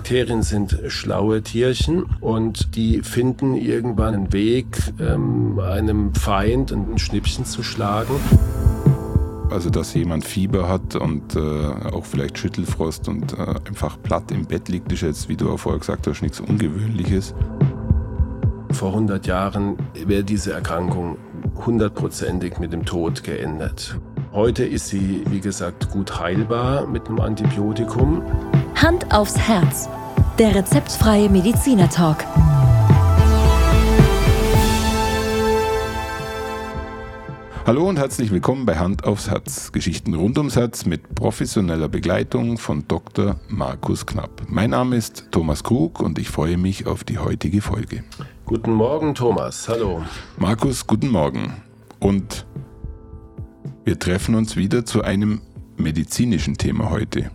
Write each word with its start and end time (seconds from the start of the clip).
Bakterien 0.00 0.42
sind 0.42 0.78
schlaue 0.88 1.42
Tierchen 1.42 2.04
und 2.20 2.74
die 2.74 3.02
finden 3.02 3.54
irgendwann 3.54 4.14
einen 4.14 4.32
Weg, 4.32 4.78
ähm, 4.98 5.58
einem 5.60 6.14
Feind 6.14 6.72
ein 6.72 6.98
Schnippchen 6.98 7.44
zu 7.44 7.62
schlagen. 7.62 8.14
Also 9.50 9.68
dass 9.68 9.92
jemand 9.92 10.24
Fieber 10.24 10.70
hat 10.70 10.96
und 10.96 11.36
äh, 11.36 11.40
auch 11.92 12.06
vielleicht 12.06 12.38
Schüttelfrost 12.38 13.08
und 13.08 13.34
äh, 13.34 13.56
einfach 13.68 14.00
platt 14.02 14.32
im 14.32 14.46
Bett 14.46 14.70
liegt, 14.70 14.90
ist 14.90 15.02
jetzt, 15.02 15.28
wie 15.28 15.36
du 15.36 15.50
auch 15.50 15.58
vorher 15.58 15.78
gesagt 15.78 16.06
hast, 16.06 16.22
nichts 16.22 16.40
Ungewöhnliches. 16.40 17.34
Vor 18.70 18.94
100 18.94 19.26
Jahren 19.26 19.76
wäre 20.06 20.24
diese 20.24 20.54
Erkrankung 20.54 21.18
hundertprozentig 21.66 22.58
mit 22.58 22.72
dem 22.72 22.86
Tod 22.86 23.22
geendet. 23.22 24.00
Heute 24.32 24.64
ist 24.64 24.86
sie, 24.86 25.24
wie 25.28 25.40
gesagt, 25.40 25.90
gut 25.90 26.20
heilbar 26.20 26.86
mit 26.86 27.08
einem 27.08 27.18
Antibiotikum. 27.18 28.22
Hand 28.76 29.12
aufs 29.12 29.36
Herz. 29.36 29.88
Der 30.38 30.54
rezeptfreie 30.54 31.28
Mediziner 31.28 31.90
Talk. 31.90 32.24
Hallo 37.66 37.88
und 37.88 37.98
herzlich 37.98 38.30
willkommen 38.30 38.66
bei 38.66 38.78
Hand 38.78 39.02
aufs 39.02 39.28
Herz. 39.28 39.72
Geschichten 39.72 40.14
rund 40.14 40.38
ums 40.38 40.54
Herz 40.54 40.86
mit 40.86 41.16
professioneller 41.16 41.88
Begleitung 41.88 42.56
von 42.56 42.86
Dr. 42.86 43.34
Markus 43.48 44.06
Knapp. 44.06 44.42
Mein 44.46 44.70
Name 44.70 44.94
ist 44.94 45.26
Thomas 45.32 45.64
Krug 45.64 45.98
und 45.98 46.20
ich 46.20 46.28
freue 46.30 46.56
mich 46.56 46.86
auf 46.86 47.02
die 47.02 47.18
heutige 47.18 47.60
Folge. 47.60 48.04
Guten 48.46 48.74
Morgen, 48.74 49.16
Thomas. 49.16 49.68
Hallo. 49.68 50.04
Markus, 50.38 50.86
guten 50.86 51.08
Morgen. 51.08 51.52
Und 51.98 52.46
wir 53.90 53.98
treffen 53.98 54.36
uns 54.36 54.54
wieder 54.54 54.86
zu 54.86 55.02
einem 55.02 55.40
medizinischen 55.76 56.56
Thema 56.56 56.90
heute. 56.90 57.32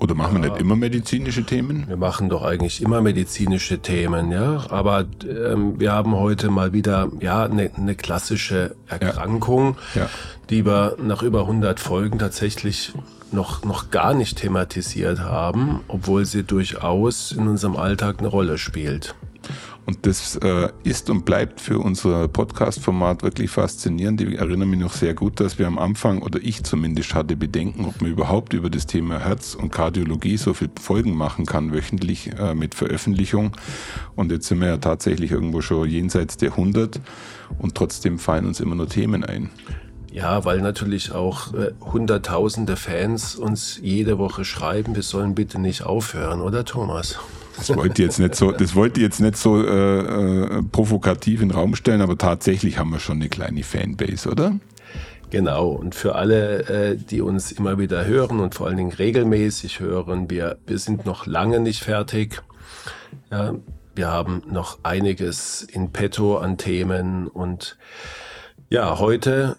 Oder 0.00 0.14
machen 0.14 0.36
ja. 0.36 0.42
wir 0.44 0.50
nicht 0.50 0.60
immer 0.60 0.76
medizinische 0.76 1.42
Themen? 1.42 1.88
Wir 1.88 1.96
machen 1.96 2.28
doch 2.28 2.44
eigentlich 2.44 2.80
immer 2.80 3.00
medizinische 3.00 3.80
Themen, 3.80 4.30
ja. 4.30 4.70
Aber 4.70 5.04
ähm, 5.28 5.80
wir 5.80 5.90
haben 5.90 6.14
heute 6.14 6.50
mal 6.50 6.72
wieder 6.72 7.10
ja 7.18 7.46
eine 7.46 7.72
ne 7.76 7.96
klassische 7.96 8.76
Erkrankung, 8.86 9.76
ja. 9.96 10.02
Ja. 10.02 10.10
die 10.48 10.64
wir 10.64 10.96
nach 11.02 11.24
über 11.24 11.40
100 11.40 11.80
Folgen 11.80 12.20
tatsächlich 12.20 12.92
noch, 13.32 13.64
noch 13.64 13.90
gar 13.90 14.14
nicht 14.14 14.38
thematisiert 14.38 15.22
haben, 15.22 15.80
obwohl 15.88 16.24
sie 16.24 16.44
durchaus 16.44 17.32
in 17.32 17.48
unserem 17.48 17.74
Alltag 17.74 18.20
eine 18.20 18.28
Rolle 18.28 18.58
spielt. 18.58 19.16
Und 19.86 20.06
das 20.06 20.36
äh, 20.36 20.68
ist 20.82 21.10
und 21.10 21.26
bleibt 21.26 21.60
für 21.60 21.78
unser 21.78 22.26
Podcast-Format 22.28 23.22
wirklich 23.22 23.50
faszinierend. 23.50 24.20
Ich 24.22 24.38
erinnere 24.38 24.66
mich 24.66 24.80
noch 24.80 24.94
sehr 24.94 25.12
gut, 25.12 25.40
dass 25.40 25.58
wir 25.58 25.66
am 25.66 25.78
Anfang, 25.78 26.22
oder 26.22 26.40
ich 26.42 26.64
zumindest 26.64 27.14
hatte 27.14 27.36
Bedenken, 27.36 27.84
ob 27.84 28.00
man 28.00 28.10
überhaupt 28.10 28.54
über 28.54 28.70
das 28.70 28.86
Thema 28.86 29.18
Herz 29.18 29.54
und 29.54 29.72
Kardiologie 29.72 30.38
so 30.38 30.54
viel 30.54 30.70
Folgen 30.80 31.14
machen 31.14 31.44
kann, 31.44 31.72
wöchentlich 31.72 32.32
äh, 32.38 32.54
mit 32.54 32.74
Veröffentlichung. 32.74 33.52
Und 34.16 34.32
jetzt 34.32 34.48
sind 34.48 34.60
wir 34.60 34.68
ja 34.68 34.78
tatsächlich 34.78 35.32
irgendwo 35.32 35.60
schon 35.60 35.88
jenseits 35.88 36.38
der 36.38 36.52
100 36.52 37.00
und 37.58 37.74
trotzdem 37.74 38.18
fallen 38.18 38.46
uns 38.46 38.60
immer 38.60 38.74
nur 38.76 38.88
Themen 38.88 39.22
ein. 39.22 39.50
Ja, 40.10 40.44
weil 40.44 40.60
natürlich 40.60 41.12
auch 41.12 41.52
äh, 41.54 41.72
hunderttausende 41.80 42.76
Fans 42.76 43.34
uns 43.34 43.80
jede 43.82 44.16
Woche 44.16 44.44
schreiben, 44.44 44.94
wir 44.94 45.02
sollen 45.02 45.34
bitte 45.34 45.60
nicht 45.60 45.82
aufhören, 45.82 46.40
oder 46.40 46.64
Thomas? 46.64 47.18
Das 47.56 47.74
wollte 47.76 48.02
jetzt 48.02 48.18
nicht 48.18 48.34
so, 48.34 48.52
das 48.52 48.74
wollte 48.74 49.00
jetzt 49.00 49.20
nicht 49.20 49.36
so 49.36 49.64
äh, 49.64 49.98
äh, 49.98 50.62
provokativ 50.62 51.40
in 51.40 51.48
den 51.48 51.56
Raum 51.56 51.74
stellen, 51.74 52.00
aber 52.00 52.18
tatsächlich 52.18 52.78
haben 52.78 52.90
wir 52.90 52.98
schon 52.98 53.16
eine 53.16 53.28
kleine 53.28 53.62
Fanbase, 53.62 54.28
oder? 54.30 54.58
Genau, 55.30 55.68
und 55.68 55.94
für 55.94 56.14
alle, 56.14 56.68
äh, 56.68 56.96
die 56.96 57.20
uns 57.20 57.52
immer 57.52 57.78
wieder 57.78 58.04
hören 58.04 58.40
und 58.40 58.54
vor 58.54 58.66
allen 58.66 58.76
Dingen 58.76 58.92
regelmäßig 58.92 59.80
hören, 59.80 60.30
wir, 60.30 60.58
wir 60.66 60.78
sind 60.78 61.06
noch 61.06 61.26
lange 61.26 61.60
nicht 61.60 61.82
fertig. 61.82 62.42
Ja, 63.30 63.54
wir 63.94 64.08
haben 64.08 64.42
noch 64.48 64.78
einiges 64.82 65.62
in 65.62 65.90
petto 65.90 66.36
an 66.36 66.58
Themen 66.58 67.26
und 67.26 67.78
ja, 68.70 68.98
heute 68.98 69.56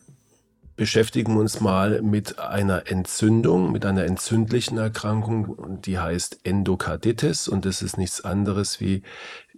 beschäftigen 0.76 1.38
uns 1.38 1.62
mal 1.62 2.02
mit 2.02 2.40
einer 2.40 2.90
Entzündung, 2.92 3.72
mit 3.72 3.86
einer 3.86 4.06
entzündlichen 4.06 4.78
Erkrankung, 4.78 5.82
die 5.82 6.00
heißt 6.00 6.42
Endokarditis 6.44 7.48
und 7.48 7.66
das 7.66 7.82
ist 7.82 7.98
nichts 7.98 8.24
anderes 8.24 8.80
wie 8.82 9.04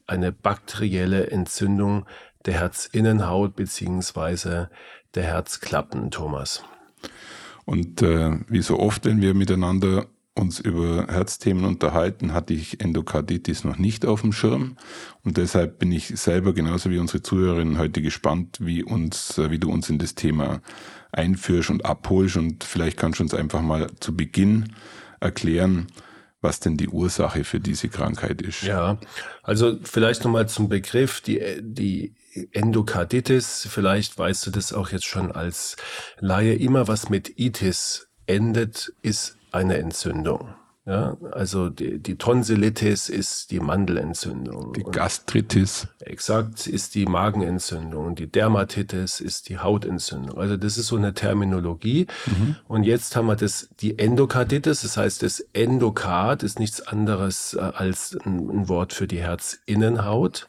eine 0.06 0.32
bakterielle 0.32 1.32
Entzündung 1.32 2.06
der 2.46 2.56
Herzinnenhaut 2.56 3.56
beziehungsweise 3.56 4.70
der 5.16 5.24
Herzklappen, 5.24 6.12
Thomas. 6.12 6.64
Und 7.66 8.02
äh, 8.02 8.40
wie 8.48 8.62
so 8.62 8.80
oft, 8.80 9.04
wenn 9.06 9.22
wir 9.22 9.34
miteinander 9.34 10.08
uns 10.38 10.60
über 10.60 11.08
Herzthemen 11.08 11.66
unterhalten, 11.66 12.34
hatte 12.34 12.54
ich 12.54 12.82
Endokarditis 12.82 13.64
noch 13.64 13.78
nicht 13.78 14.06
auf 14.06 14.22
dem 14.22 14.32
Schirm. 14.32 14.78
Und 15.24 15.38
deshalb 15.38 15.80
bin 15.80 15.92
ich 15.92 16.08
selber 16.20 16.54
genauso 16.54 16.90
wie 16.90 17.00
unsere 17.00 17.22
Zuhörerinnen 17.22 17.78
heute 17.78 18.02
gespannt, 18.02 18.58
wie 18.62 18.84
uns, 18.84 19.38
wie 19.38 19.60
du 19.60 19.72
uns 19.72 19.90
in 19.90 19.98
das 19.98 20.16
Thema 20.16 20.62
einführst 21.12 21.70
und 21.70 21.86
abholst. 21.86 22.38
Und 22.38 22.64
vielleicht 22.64 22.98
kannst 22.98 23.20
du 23.20 23.24
uns 23.24 23.34
einfach 23.34 23.62
mal 23.62 23.90
zu 24.00 24.16
Beginn 24.16 24.74
erklären, 25.20 25.88
was 26.42 26.60
denn 26.60 26.78
die 26.78 26.90
Ursache 26.90 27.44
für 27.44 27.60
diese 27.60 27.90
Krankheit 27.90 28.42
ist. 28.42 28.62
Ja, 28.62 29.00
also 29.42 29.78
vielleicht 29.84 30.24
nochmal 30.24 30.48
zum 30.48 30.70
Begriff, 30.70 31.22
die, 31.22 31.42
die 31.62 32.14
Endokarditis, 32.52 33.68
vielleicht 33.70 34.18
weißt 34.18 34.46
du 34.46 34.52
das 34.52 34.72
auch 34.72 34.90
jetzt 34.90 35.06
schon 35.06 35.32
als 35.32 35.78
Laie, 36.20 36.54
immer 36.54 36.88
was 36.88 37.10
mit 37.10 37.40
Itis 37.40 38.08
endet, 38.28 38.94
ist 39.02 39.37
eine 39.58 39.78
Entzündung. 39.78 40.50
Ja, 40.88 41.18
also 41.34 41.70
die, 41.70 42.00
die 42.00 42.16
Tonsillitis 42.16 43.10
ist 43.10 43.52
die 43.52 43.60
Mandelentzündung. 43.60 44.72
Die 44.72 44.84
Gastritis. 44.84 45.90
exakt, 46.00 46.66
ist 46.66 46.96
die 46.96 47.06
Magenentzündung. 47.06 48.16
Die 48.16 48.32
Dermatitis 48.32 49.20
ist 49.20 49.50
die 49.50 49.60
Hautentzündung. 49.60 50.38
Also 50.38 50.56
das 50.56 50.78
ist 50.78 50.88
so 50.88 50.96
eine 50.96 51.14
Terminologie. 51.14 52.08
Mhm. 52.26 52.56
Und 52.70 52.84
jetzt 52.84 53.18
haben 53.18 53.28
wir 53.28 53.36
das, 53.36 53.68
die 53.82 54.00
Endokarditis. 54.00 54.84
Das 54.84 54.96
heißt, 54.96 55.24
das 55.24 55.42
Endokard 55.52 56.42
ist 56.42 56.58
nichts 56.58 56.80
anderes 56.88 57.54
äh, 57.54 57.60
als 57.60 58.18
ein, 58.24 58.50
ein 58.50 58.70
Wort 58.70 58.94
für 58.94 59.08
die 59.08 59.20
Herzinnenhaut. 59.20 60.48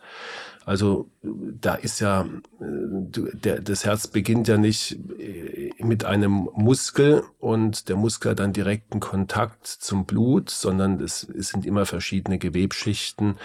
Also 0.69 1.11
da 1.23 1.77
ist 1.77 1.99
ja, 2.01 2.27
äh, 2.61 2.67
der, 3.33 3.63
das 3.63 3.87
Herz 3.87 4.07
beginnt 4.07 4.49
ja 4.49 4.59
nicht 4.59 4.99
äh, 5.19 5.71
mit 5.79 6.05
einem 6.05 6.51
Muskel 6.55 7.23
und 7.39 7.89
der 7.89 7.97
Muskel 7.97 8.33
hat 8.33 8.41
dann 8.41 8.53
direkten 8.53 9.01
Kontakt 9.01 9.67
zum 9.67 10.05
Blut, 10.05 10.51
sondern 10.51 11.01
es, 11.01 11.27
es 11.27 11.49
sind 11.49 11.65
immer 11.65 11.87
verschiedene 11.87 12.37
Gewebschichten, 12.37 13.39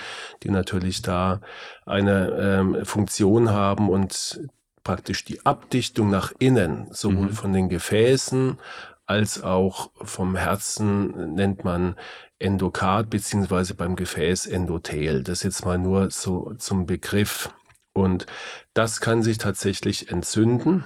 die 0.44 0.52
natürlich 0.52 1.02
da 1.02 1.40
eine 1.86 2.32
ähm, 2.32 2.86
Funktion 2.86 3.52
haben 3.52 3.88
und 3.88 4.42
praktisch 4.84 5.24
die 5.24 5.46
Abdichtung 5.46 6.10
nach 6.10 6.34
innen, 6.40 6.88
sowohl 6.92 7.28
mhm. 7.28 7.34
von 7.34 7.54
den 7.54 7.70
Gefäßen 7.70 8.58
als 9.06 9.44
auch 9.44 9.92
vom 10.02 10.36
Herzen 10.36 11.36
nennt 11.36 11.64
man 11.64 11.96
Endokard 12.40 13.10
beziehungsweise 13.10 13.74
beim 13.74 13.96
Gefäß 13.96 14.46
Endothel. 14.48 15.24
Das 15.24 15.44
jetzt 15.44 15.66
mal 15.66 15.78
nur 15.78 16.12
so 16.12 16.54
zum 16.58 16.86
Begriff. 16.86 17.50
Und 17.94 18.26
das 18.74 19.02
kann 19.02 19.24
sich 19.24 19.38
tatsächlich 19.38 20.10
entzünden. 20.12 20.86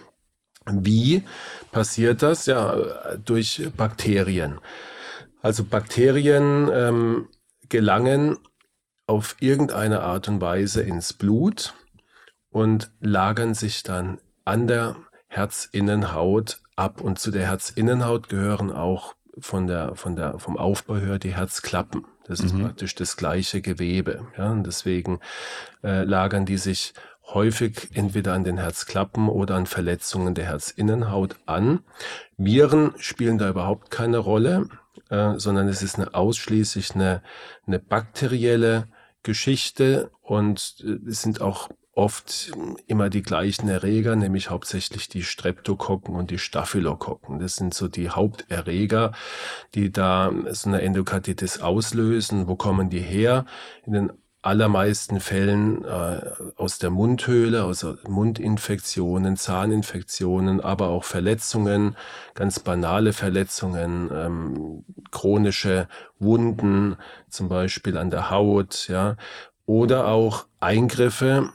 Wie 0.69 1.23
passiert 1.71 2.21
das? 2.21 2.45
Ja, 2.45 2.75
durch 3.23 3.69
Bakterien. 3.77 4.59
Also 5.41 5.63
Bakterien 5.63 6.69
ähm, 6.73 7.29
gelangen 7.69 8.37
auf 9.05 9.37
irgendeine 9.39 10.01
Art 10.01 10.27
und 10.27 10.41
Weise 10.41 10.81
ins 10.81 11.13
Blut 11.13 11.73
und 12.49 12.91
lagern 12.99 13.53
sich 13.53 13.83
dann 13.83 14.19
an 14.43 14.67
der 14.67 14.97
Herzinnenhaut 15.27 16.61
ab. 16.75 16.99
Und 17.01 17.19
zu 17.19 17.31
der 17.31 17.45
Herzinnenhaut 17.45 18.27
gehören 18.27 18.71
auch 18.71 19.15
von 19.39 19.67
der, 19.67 19.95
von 19.95 20.15
der, 20.15 20.39
vom 20.39 20.57
Aufbau 20.57 20.97
her 20.97 21.19
die 21.19 21.35
Herzklappen. 21.35 22.05
Das 22.25 22.39
ist 22.39 22.53
mhm. 22.53 22.63
praktisch 22.63 22.95
das 22.95 23.17
gleiche 23.17 23.61
Gewebe. 23.61 24.27
Ja, 24.37 24.51
und 24.51 24.65
deswegen 24.65 25.19
äh, 25.83 26.03
lagern 26.03 26.45
die 26.45 26.57
sich 26.57 26.93
häufig 27.33 27.89
entweder 27.93 28.33
an 28.33 28.43
den 28.43 28.57
Herzklappen 28.57 29.29
oder 29.29 29.55
an 29.55 29.65
Verletzungen 29.65 30.33
der 30.33 30.45
Herzinnenhaut 30.45 31.35
an. 31.45 31.79
Viren 32.37 32.93
spielen 32.97 33.37
da 33.37 33.49
überhaupt 33.49 33.91
keine 33.91 34.17
Rolle, 34.17 34.69
äh, 35.09 35.33
sondern 35.37 35.67
es 35.67 35.81
ist 35.81 35.95
eine 35.95 36.13
ausschließlich 36.13 36.95
eine, 36.95 37.21
eine 37.65 37.79
bakterielle 37.79 38.87
Geschichte 39.23 40.11
und 40.21 40.77
äh, 40.85 41.09
es 41.09 41.21
sind 41.21 41.41
auch 41.41 41.69
oft 41.97 42.51
immer 42.85 43.09
die 43.09 43.23
gleichen 43.23 43.67
Erreger, 43.67 44.15
nämlich 44.15 44.49
hauptsächlich 44.49 45.09
die 45.09 45.23
Streptokokken 45.23 46.15
und 46.15 46.29
die 46.29 46.37
Staphylokokken. 46.37 47.39
Das 47.39 47.55
sind 47.55 47.73
so 47.73 47.87
die 47.87 48.09
Haupterreger, 48.09 49.13
die 49.73 49.91
da 49.91 50.31
so 50.51 50.69
eine 50.69 50.81
Endokarditis 50.81 51.59
auslösen. 51.59 52.47
Wo 52.47 52.55
kommen 52.55 52.89
die 52.91 53.01
her? 53.01 53.45
In 53.85 53.93
den 53.93 54.11
allermeisten 54.43 55.19
Fällen 55.19 55.83
äh, 55.83 56.21
aus 56.55 56.77
der 56.77 56.91
Mundhöhle, 56.91 57.63
aus 57.63 57.85
Mundinfektionen, 58.07 59.35
Zahninfektionen, 59.35 60.61
aber 60.61 60.89
auch 60.89 61.03
Verletzungen, 61.03 61.97
ganz 62.35 62.59
banale 62.59 63.11
Verletzungen, 63.11 64.09
ähm, 64.13 64.85
chronische 65.09 65.87
Wunden, 66.19 66.95
zum 67.29 67.49
Beispiel 67.49 67.97
an 67.97 68.11
der 68.11 68.29
Haut, 68.29 68.87
ja, 68.87 69.17
oder 69.65 70.07
auch 70.07 70.45
Eingriffe, 70.59 71.49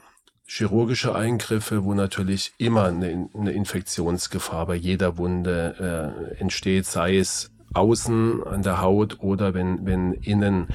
chirurgische 0.54 1.14
Eingriffe, 1.14 1.82
wo 1.84 1.94
natürlich 1.94 2.52
immer 2.58 2.84
eine, 2.84 3.30
eine 3.34 3.52
Infektionsgefahr 3.52 4.66
bei 4.66 4.74
jeder 4.74 5.16
Wunde 5.16 6.34
äh, 6.36 6.40
entsteht, 6.40 6.84
sei 6.84 7.16
es 7.16 7.50
außen 7.72 8.44
an 8.44 8.62
der 8.62 8.82
Haut 8.82 9.20
oder 9.20 9.54
wenn, 9.54 9.86
wenn 9.86 10.12
innen 10.12 10.66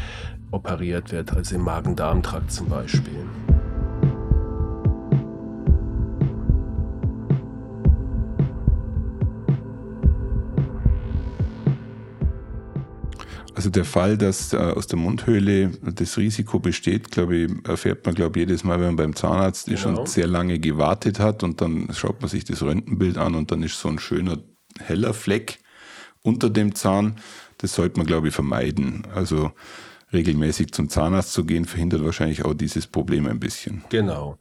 operiert 0.49 1.11
wird, 1.11 1.31
also 1.31 1.55
im 1.55 1.61
Magen-Darm-Trakt 1.61 2.51
zum 2.51 2.69
Beispiel. 2.69 3.27
Also 13.57 13.71
der 13.71 13.85
Fall, 13.85 14.19
dass 14.19 14.53
äh, 14.53 14.57
aus 14.57 14.85
der 14.85 14.99
Mundhöhle 14.99 15.71
das 15.81 16.15
Risiko 16.17 16.59
besteht, 16.59 17.09
glaube 17.09 17.35
ich, 17.35 17.51
erfährt 17.67 18.05
man, 18.05 18.13
glaube 18.13 18.37
ich, 18.37 18.47
jedes 18.47 18.63
Mal, 18.63 18.79
wenn 18.79 18.89
man 18.89 18.95
beim 18.97 19.15
Zahnarzt 19.15 19.65
genau. 19.65 19.79
ist 19.79 19.85
und 19.87 20.07
sehr 20.07 20.27
lange 20.27 20.59
gewartet 20.59 21.19
hat 21.19 21.41
und 21.41 21.59
dann 21.59 21.89
schaut 21.91 22.21
man 22.21 22.29
sich 22.29 22.45
das 22.45 22.61
Röntgenbild 22.61 23.17
an 23.17 23.33
und 23.33 23.49
dann 23.49 23.63
ist 23.63 23.79
so 23.79 23.89
ein 23.89 23.97
schöner 23.97 24.37
heller 24.79 25.15
Fleck 25.15 25.57
unter 26.21 26.51
dem 26.51 26.75
Zahn. 26.75 27.15
Das 27.57 27.73
sollte 27.73 27.97
man, 27.97 28.05
glaube 28.05 28.27
ich, 28.27 28.35
vermeiden. 28.35 29.07
Also 29.15 29.51
regelmäßig 30.13 30.71
zum 30.71 30.89
Zahnarzt 30.89 31.33
zu 31.33 31.43
gehen, 31.43 31.65
verhindert 31.65 32.05
wahrscheinlich 32.05 32.45
auch 32.45 32.53
dieses 32.53 32.85
Problem 32.85 33.25
ein 33.25 33.39
bisschen. 33.39 33.83
Genau. 33.89 34.37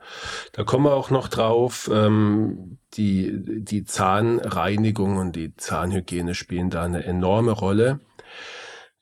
Da 0.52 0.62
kommen 0.64 0.84
wir 0.84 0.92
auch 0.92 1.08
noch 1.08 1.28
drauf. 1.28 1.90
Ähm, 1.90 2.76
die, 2.92 3.32
die 3.34 3.84
Zahnreinigung 3.86 5.16
und 5.16 5.36
die 5.36 5.56
Zahnhygiene 5.56 6.34
spielen 6.34 6.68
da 6.68 6.84
eine 6.84 7.02
enorme 7.04 7.52
Rolle. 7.52 8.00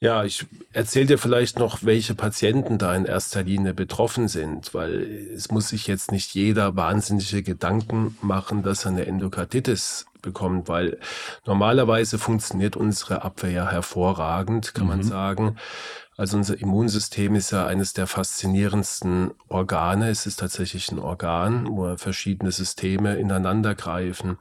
Ja, 0.04 0.22
ich 0.22 0.44
erzähle 0.74 1.06
dir 1.06 1.18
vielleicht 1.18 1.58
noch, 1.58 1.78
welche 1.82 2.14
Patienten 2.14 2.76
da 2.76 2.94
in 2.94 3.06
erster 3.06 3.42
Linie 3.42 3.72
betroffen 3.72 4.28
sind, 4.28 4.74
weil 4.74 5.30
es 5.34 5.50
muss 5.50 5.70
sich 5.70 5.86
jetzt 5.86 6.12
nicht 6.12 6.34
jeder 6.34 6.76
wahnsinnige 6.76 7.42
Gedanken 7.42 8.14
machen, 8.20 8.62
dass 8.62 8.84
er 8.84 8.90
eine 8.90 9.06
Endokarditis 9.06 10.04
bekommt, 10.20 10.68
weil 10.68 10.98
normalerweise 11.46 12.18
funktioniert 12.18 12.76
unsere 12.76 13.22
Abwehr 13.22 13.50
ja 13.50 13.70
hervorragend, 13.70 14.74
kann 14.74 14.84
mhm. 14.84 14.90
man 14.90 15.02
sagen. 15.04 15.56
Also 16.16 16.36
unser 16.36 16.60
Immunsystem 16.60 17.34
ist 17.34 17.50
ja 17.50 17.66
eines 17.66 17.92
der 17.92 18.06
faszinierendsten 18.06 19.32
Organe. 19.48 20.10
Es 20.10 20.26
ist 20.26 20.38
tatsächlich 20.38 20.92
ein 20.92 21.00
Organ, 21.00 21.66
wo 21.68 21.96
verschiedene 21.96 22.52
Systeme 22.52 23.16
ineinander 23.16 23.74
greifen. 23.74 24.38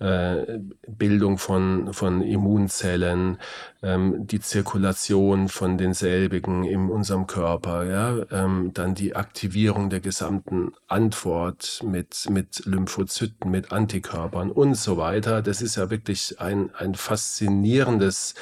Äh, 0.00 0.58
Bildung 0.88 1.38
von, 1.38 1.94
von 1.94 2.20
Immunzellen, 2.20 3.38
ähm, 3.80 4.26
die 4.26 4.40
Zirkulation 4.40 5.48
von 5.48 5.78
denselbigen 5.78 6.64
in 6.64 6.90
unserem 6.90 7.28
Körper, 7.28 7.84
ja, 7.84 8.16
ähm, 8.32 8.72
dann 8.74 8.96
die 8.96 9.14
Aktivierung 9.14 9.90
der 9.90 10.00
gesamten 10.00 10.72
Antwort 10.88 11.80
mit, 11.84 12.28
mit 12.28 12.66
Lymphozyten, 12.66 13.52
mit 13.52 13.70
Antikörpern 13.70 14.50
und 14.50 14.74
so 14.74 14.96
weiter. 14.96 15.42
Das 15.42 15.62
ist 15.62 15.76
ja 15.76 15.90
wirklich 15.90 16.40
ein, 16.40 16.74
ein 16.74 16.96
faszinierendes 16.96 18.34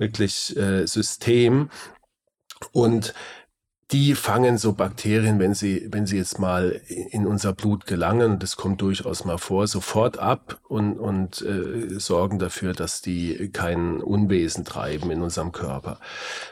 wirklich 0.00 0.56
äh, 0.56 0.86
System. 0.86 1.70
Und 2.72 3.14
die 3.92 4.14
fangen 4.14 4.56
so 4.56 4.72
Bakterien, 4.72 5.40
wenn 5.40 5.54
sie, 5.54 5.88
wenn 5.90 6.06
sie 6.06 6.16
jetzt 6.16 6.38
mal 6.38 6.80
in 6.88 7.26
unser 7.26 7.52
Blut 7.52 7.86
gelangen, 7.86 8.38
das 8.38 8.56
kommt 8.56 8.80
durchaus 8.80 9.24
mal 9.24 9.38
vor, 9.38 9.66
sofort 9.66 10.18
ab 10.18 10.60
und, 10.68 10.98
und 10.98 11.42
äh, 11.42 11.98
sorgen 11.98 12.38
dafür, 12.38 12.72
dass 12.72 13.02
die 13.02 13.50
kein 13.52 14.00
Unwesen 14.00 14.64
treiben 14.64 15.10
in 15.10 15.22
unserem 15.22 15.50
Körper. 15.50 15.98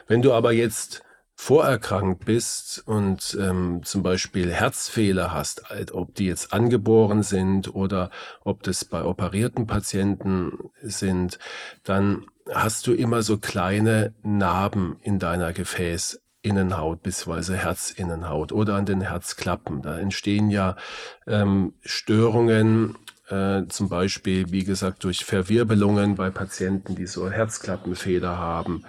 Wenn 0.07 0.21
du 0.21 0.33
aber 0.33 0.51
jetzt 0.51 1.01
vorerkrankt 1.35 2.25
bist 2.25 2.83
und 2.85 3.37
ähm, 3.39 3.79
zum 3.85 4.03
Beispiel 4.03 4.51
Herzfehler 4.51 5.33
hast, 5.33 5.63
ob 5.93 6.13
die 6.15 6.25
jetzt 6.25 6.51
angeboren 6.51 7.23
sind 7.23 7.73
oder 7.73 8.09
ob 8.43 8.63
das 8.63 8.83
bei 8.83 9.05
operierten 9.05 9.65
Patienten 9.65 10.69
sind, 10.81 11.39
dann 11.85 12.25
hast 12.53 12.87
du 12.87 12.93
immer 12.93 13.21
so 13.21 13.37
kleine 13.37 14.13
Narben 14.23 14.97
in 15.01 15.19
deiner 15.19 15.53
Gefäßinnenhaut 15.53 17.03
bzw. 17.03 17.55
Herzinnenhaut 17.55 18.51
oder 18.51 18.75
an 18.75 18.85
den 18.85 19.01
Herzklappen. 19.01 19.81
Da 19.81 19.97
entstehen 19.97 20.49
ja 20.49 20.75
ähm, 21.27 21.73
Störungen, 21.81 22.95
äh, 23.29 23.67
zum 23.67 23.89
Beispiel, 23.89 24.51
wie 24.51 24.63
gesagt, 24.63 25.03
durch 25.03 25.25
Verwirbelungen 25.25 26.15
bei 26.15 26.29
Patienten, 26.29 26.95
die 26.95 27.07
so 27.07 27.29
Herzklappenfehler 27.29 28.37
haben. 28.37 28.85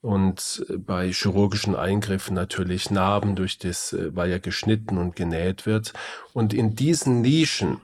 Und 0.00 0.66
bei 0.78 1.12
chirurgischen 1.12 1.76
Eingriffen 1.76 2.34
natürlich 2.34 2.90
Narben 2.90 3.36
durch 3.36 3.58
das, 3.58 3.92
äh, 3.92 4.14
weil 4.14 4.30
ja 4.30 4.38
geschnitten 4.38 4.98
und 4.98 5.16
genäht 5.16 5.64
wird. 5.64 5.92
Und 6.32 6.52
in 6.52 6.74
diesen 6.74 7.20
Nischen, 7.22 7.80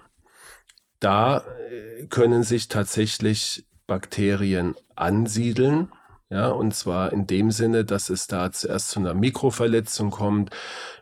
da 1.00 1.38
äh, 1.70 2.06
können 2.06 2.42
sich 2.42 2.66
tatsächlich 2.68 3.64
Bakterien 3.88 4.76
ansiedeln. 4.94 5.88
Ja, 6.30 6.48
und 6.48 6.74
zwar 6.74 7.12
in 7.12 7.26
dem 7.26 7.50
Sinne, 7.50 7.86
dass 7.86 8.10
es 8.10 8.26
da 8.26 8.52
zuerst 8.52 8.90
zu 8.90 9.00
einer 9.00 9.14
Mikroverletzung 9.14 10.10
kommt. 10.10 10.50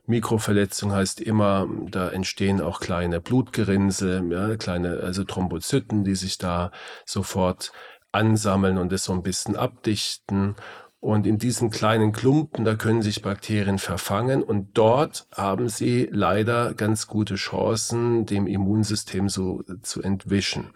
Mikroverletzung 0.07 0.93
heißt 0.93 1.21
immer, 1.21 1.69
da 1.91 2.09
entstehen 2.09 2.61
auch 2.61 2.79
kleine 2.79 3.21
Blutgerinnsel, 3.21 4.31
ja, 4.31 4.57
kleine, 4.57 5.01
also 5.01 5.25
Thrombozyten, 5.25 6.05
die 6.05 6.15
sich 6.15 6.39
da 6.39 6.71
sofort 7.05 7.73
ansammeln 8.13 8.79
und 8.79 8.93
es 8.93 9.03
so 9.03 9.13
ein 9.13 9.25
bisschen 9.25 9.57
abdichten. 9.57 10.55
Und 11.01 11.27
in 11.27 11.39
diesen 11.39 11.71
kleinen 11.71 12.13
Klumpen, 12.13 12.65
da 12.65 12.77
können 12.77 13.03
sich 13.03 13.21
Bakterien 13.21 13.79
verfangen 13.79 14.45
und 14.45 14.79
dort 14.79 15.27
haben 15.35 15.69
sie 15.69 16.09
leider 16.11 16.73
ganz 16.75 17.09
gute 17.09 17.35
Chancen, 17.35 18.27
dem 18.27 18.47
Immunsystem 18.47 19.29
so 19.29 19.63
zu 19.83 20.03
entwischen. 20.03 20.73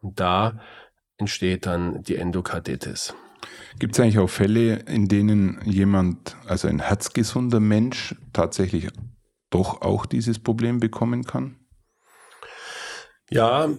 Und 0.00 0.20
da 0.20 0.60
entsteht 1.22 1.66
dann 1.66 2.02
die 2.02 2.16
Endokarditis. 2.16 3.14
Gibt 3.78 3.94
es 3.94 4.00
eigentlich 4.00 4.18
auch 4.18 4.30
Fälle, 4.30 4.76
in 4.86 5.08
denen 5.08 5.60
jemand, 5.64 6.36
also 6.46 6.68
ein 6.68 6.80
herzgesunder 6.80 7.60
Mensch, 7.60 8.14
tatsächlich 8.32 8.88
doch 9.50 9.82
auch 9.82 10.06
dieses 10.06 10.38
Problem 10.38 10.80
bekommen 10.80 11.24
kann? 11.24 11.56
Ja, 13.30 13.70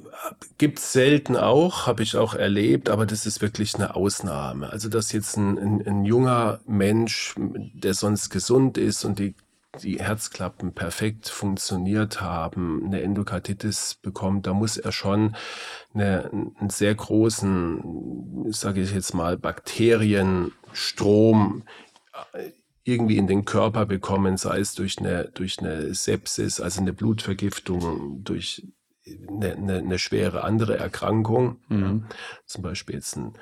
gibt 0.57 0.79
es 0.79 0.93
selten 0.93 1.35
auch, 1.35 1.85
habe 1.85 2.01
ich 2.01 2.17
auch 2.17 2.33
erlebt, 2.33 2.89
aber 2.89 3.05
das 3.05 3.27
ist 3.27 3.41
wirklich 3.41 3.75
eine 3.75 3.95
Ausnahme. 3.95 4.71
Also 4.71 4.89
dass 4.89 5.11
jetzt 5.11 5.37
ein, 5.37 5.59
ein, 5.59 5.87
ein 5.87 6.05
junger 6.05 6.61
Mensch, 6.65 7.35
der 7.37 7.93
sonst 7.93 8.31
gesund 8.31 8.79
ist 8.79 9.05
und 9.05 9.19
die 9.19 9.35
die 9.81 9.99
Herzklappen 9.99 10.73
perfekt 10.73 11.29
funktioniert 11.29 12.21
haben, 12.21 12.83
eine 12.85 13.01
Endokarditis 13.01 13.95
bekommt, 13.95 14.45
da 14.47 14.53
muss 14.53 14.77
er 14.77 14.91
schon 14.91 15.35
eine, 15.93 16.29
einen 16.31 16.69
sehr 16.69 16.93
großen, 16.93 18.51
sage 18.51 18.81
ich 18.81 18.93
jetzt 18.93 19.13
mal, 19.13 19.37
Bakterienstrom 19.37 21.63
äh, 22.33 22.51
irgendwie 22.83 23.17
in 23.17 23.27
den 23.27 23.45
Körper 23.45 23.85
bekommen, 23.85 24.37
sei 24.37 24.59
es 24.59 24.75
durch 24.75 24.99
eine, 24.99 25.29
durch 25.33 25.59
eine 25.59 25.93
Sepsis, 25.93 26.59
also 26.59 26.81
eine 26.81 26.93
Blutvergiftung, 26.93 28.23
durch 28.23 28.67
eine, 29.05 29.53
eine, 29.53 29.77
eine 29.77 29.99
schwere 29.99 30.43
andere 30.43 30.77
Erkrankung, 30.77 31.57
mhm. 31.67 32.05
zum 32.45 32.63
Beispiel 32.63 32.95
jetzt 32.95 33.17
ein, 33.17 33.33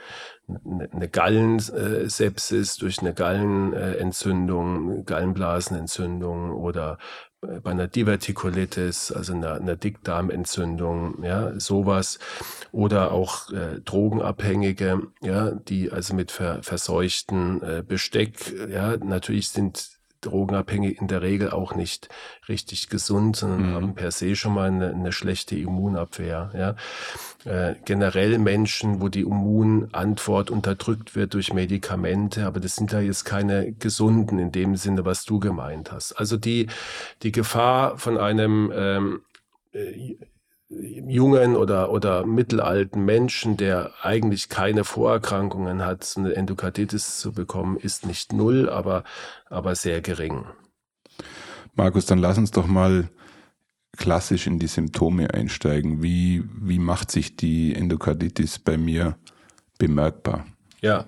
eine, 0.47 0.89
eine 0.91 1.07
Gallensepsis 1.07 2.77
durch 2.77 2.99
eine 2.99 3.13
Gallenentzündung, 3.13 5.05
Gallenblasenentzündung 5.05 6.51
oder 6.51 6.97
bei 7.41 7.71
einer 7.71 7.87
Divertikulitis, 7.87 9.11
also 9.11 9.33
einer, 9.33 9.55
einer 9.55 9.75
Dickdarmentzündung, 9.75 11.23
ja, 11.23 11.59
sowas. 11.59 12.19
Oder 12.71 13.11
auch 13.11 13.51
äh, 13.51 13.81
Drogenabhängige, 13.83 15.07
ja, 15.21 15.51
die 15.51 15.91
also 15.91 16.13
mit 16.13 16.31
ver, 16.31 16.61
verseuchten 16.61 17.61
äh, 17.63 17.83
Besteck, 17.85 18.53
ja, 18.69 18.95
natürlich 18.97 19.49
sind 19.49 20.00
Drogenabhängige 20.21 20.99
in 20.99 21.07
der 21.07 21.21
Regel 21.21 21.51
auch 21.51 21.75
nicht 21.75 22.09
richtig 22.47 22.89
gesund, 22.89 23.35
sondern 23.35 23.69
mhm. 23.69 23.73
haben 23.73 23.95
per 23.95 24.11
se 24.11 24.35
schon 24.35 24.53
mal 24.53 24.67
eine, 24.67 24.91
eine 24.91 25.11
schlechte 25.11 25.55
Immunabwehr. 25.55 26.51
Ja. 26.53 26.75
Äh, 27.43 27.75
generell 27.85 28.37
Menschen, 28.37 29.01
wo 29.01 29.09
die 29.09 29.21
Immunantwort 29.21 30.49
unterdrückt 30.49 31.15
wird 31.15 31.33
durch 31.33 31.53
Medikamente, 31.53 32.45
aber 32.45 32.59
das 32.59 32.75
sind 32.75 32.91
ja 32.91 32.99
jetzt 32.99 33.25
keine 33.25 33.73
gesunden 33.73 34.39
in 34.39 34.51
dem 34.51 34.75
Sinne, 34.75 35.05
was 35.05 35.25
du 35.25 35.39
gemeint 35.39 35.91
hast. 35.91 36.13
Also 36.13 36.37
die, 36.37 36.67
die 37.23 37.31
Gefahr 37.31 37.97
von 37.97 38.17
einem 38.17 38.71
ähm, 38.73 39.21
äh, 39.73 40.15
jungen 40.79 41.55
oder, 41.55 41.91
oder 41.91 42.25
mittelalten 42.25 43.03
Menschen, 43.03 43.57
der 43.57 43.91
eigentlich 44.01 44.49
keine 44.49 44.83
Vorerkrankungen 44.83 45.85
hat, 45.85 46.13
eine 46.17 46.33
Endokarditis 46.33 47.19
zu 47.19 47.33
bekommen, 47.33 47.77
ist 47.77 48.05
nicht 48.05 48.33
null, 48.33 48.69
aber, 48.69 49.03
aber 49.49 49.75
sehr 49.75 50.01
gering. 50.01 50.45
Markus, 51.75 52.05
dann 52.05 52.19
lass 52.19 52.37
uns 52.37 52.51
doch 52.51 52.67
mal 52.67 53.09
klassisch 53.97 54.47
in 54.47 54.59
die 54.59 54.67
Symptome 54.67 55.33
einsteigen. 55.33 56.01
Wie, 56.01 56.43
wie 56.59 56.79
macht 56.79 57.11
sich 57.11 57.35
die 57.35 57.75
Endokarditis 57.75 58.59
bei 58.59 58.77
mir 58.77 59.17
bemerkbar? 59.77 60.45
Ja, 60.81 61.05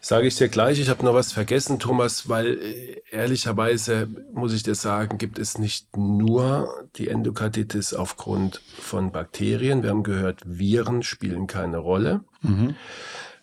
sage 0.00 0.26
ich 0.26 0.36
dir 0.36 0.48
gleich. 0.48 0.80
Ich 0.80 0.88
habe 0.88 1.04
noch 1.04 1.14
was 1.14 1.32
vergessen, 1.32 1.78
Thomas, 1.78 2.28
weil 2.28 2.58
äh, 2.58 3.02
ehrlicherweise 3.10 4.08
muss 4.32 4.52
ich 4.52 4.62
dir 4.62 4.74
sagen, 4.74 5.18
gibt 5.18 5.38
es 5.38 5.58
nicht 5.58 5.96
nur 5.96 6.88
die 6.96 7.08
Endokarditis 7.08 7.94
aufgrund 7.94 8.60
von 8.78 9.12
Bakterien. 9.12 9.82
Wir 9.82 9.90
haben 9.90 10.02
gehört, 10.02 10.42
Viren 10.44 11.02
spielen 11.02 11.46
keine 11.46 11.78
Rolle. 11.78 12.24
Mhm. 12.42 12.76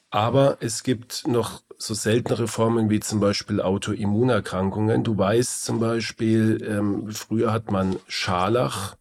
Aber 0.10 0.58
es 0.62 0.84
gibt 0.84 1.28
noch 1.28 1.62
so 1.78 1.94
seltenere 1.94 2.48
Formen 2.48 2.90
wie 2.90 3.02
zum 3.02 3.20
Beispiel 3.20 3.62
Autoimmunerkrankungen. 3.62 5.04
Du 5.04 5.18
weißt 5.18 5.66
zum 5.66 5.80
Beispiel, 5.80 6.66
ähm, 6.66 7.12
früher 7.12 7.52
hat 7.52 7.70
man 7.70 7.98
Scharlach, 8.08 8.96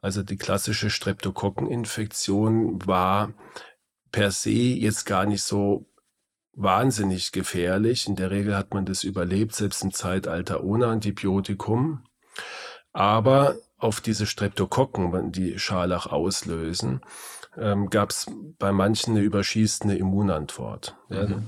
also 0.00 0.22
die 0.22 0.36
klassische 0.36 0.90
Streptokokkeninfektion 0.90 2.86
war 2.86 3.34
per 4.10 4.30
se 4.30 4.50
jetzt 4.50 5.04
gar 5.04 5.26
nicht 5.26 5.42
so 5.42 5.84
wahnsinnig 6.58 7.32
gefährlich. 7.32 8.08
In 8.08 8.16
der 8.16 8.30
Regel 8.30 8.56
hat 8.56 8.74
man 8.74 8.84
das 8.84 9.04
überlebt, 9.04 9.54
selbst 9.54 9.82
im 9.84 9.92
Zeitalter 9.92 10.64
ohne 10.64 10.88
Antibiotikum. 10.88 12.04
Aber 12.92 13.56
auf 13.78 14.00
diese 14.00 14.26
Streptokokken, 14.26 15.30
die 15.30 15.58
Scharlach 15.58 16.06
auslösen, 16.06 17.00
ähm, 17.56 17.90
gab 17.90 18.10
es 18.10 18.26
bei 18.58 18.72
manchen 18.72 19.14
eine 19.14 19.24
überschießende 19.24 19.96
Immunantwort. 19.96 20.96
Ja, 21.08 21.26
mhm. 21.26 21.46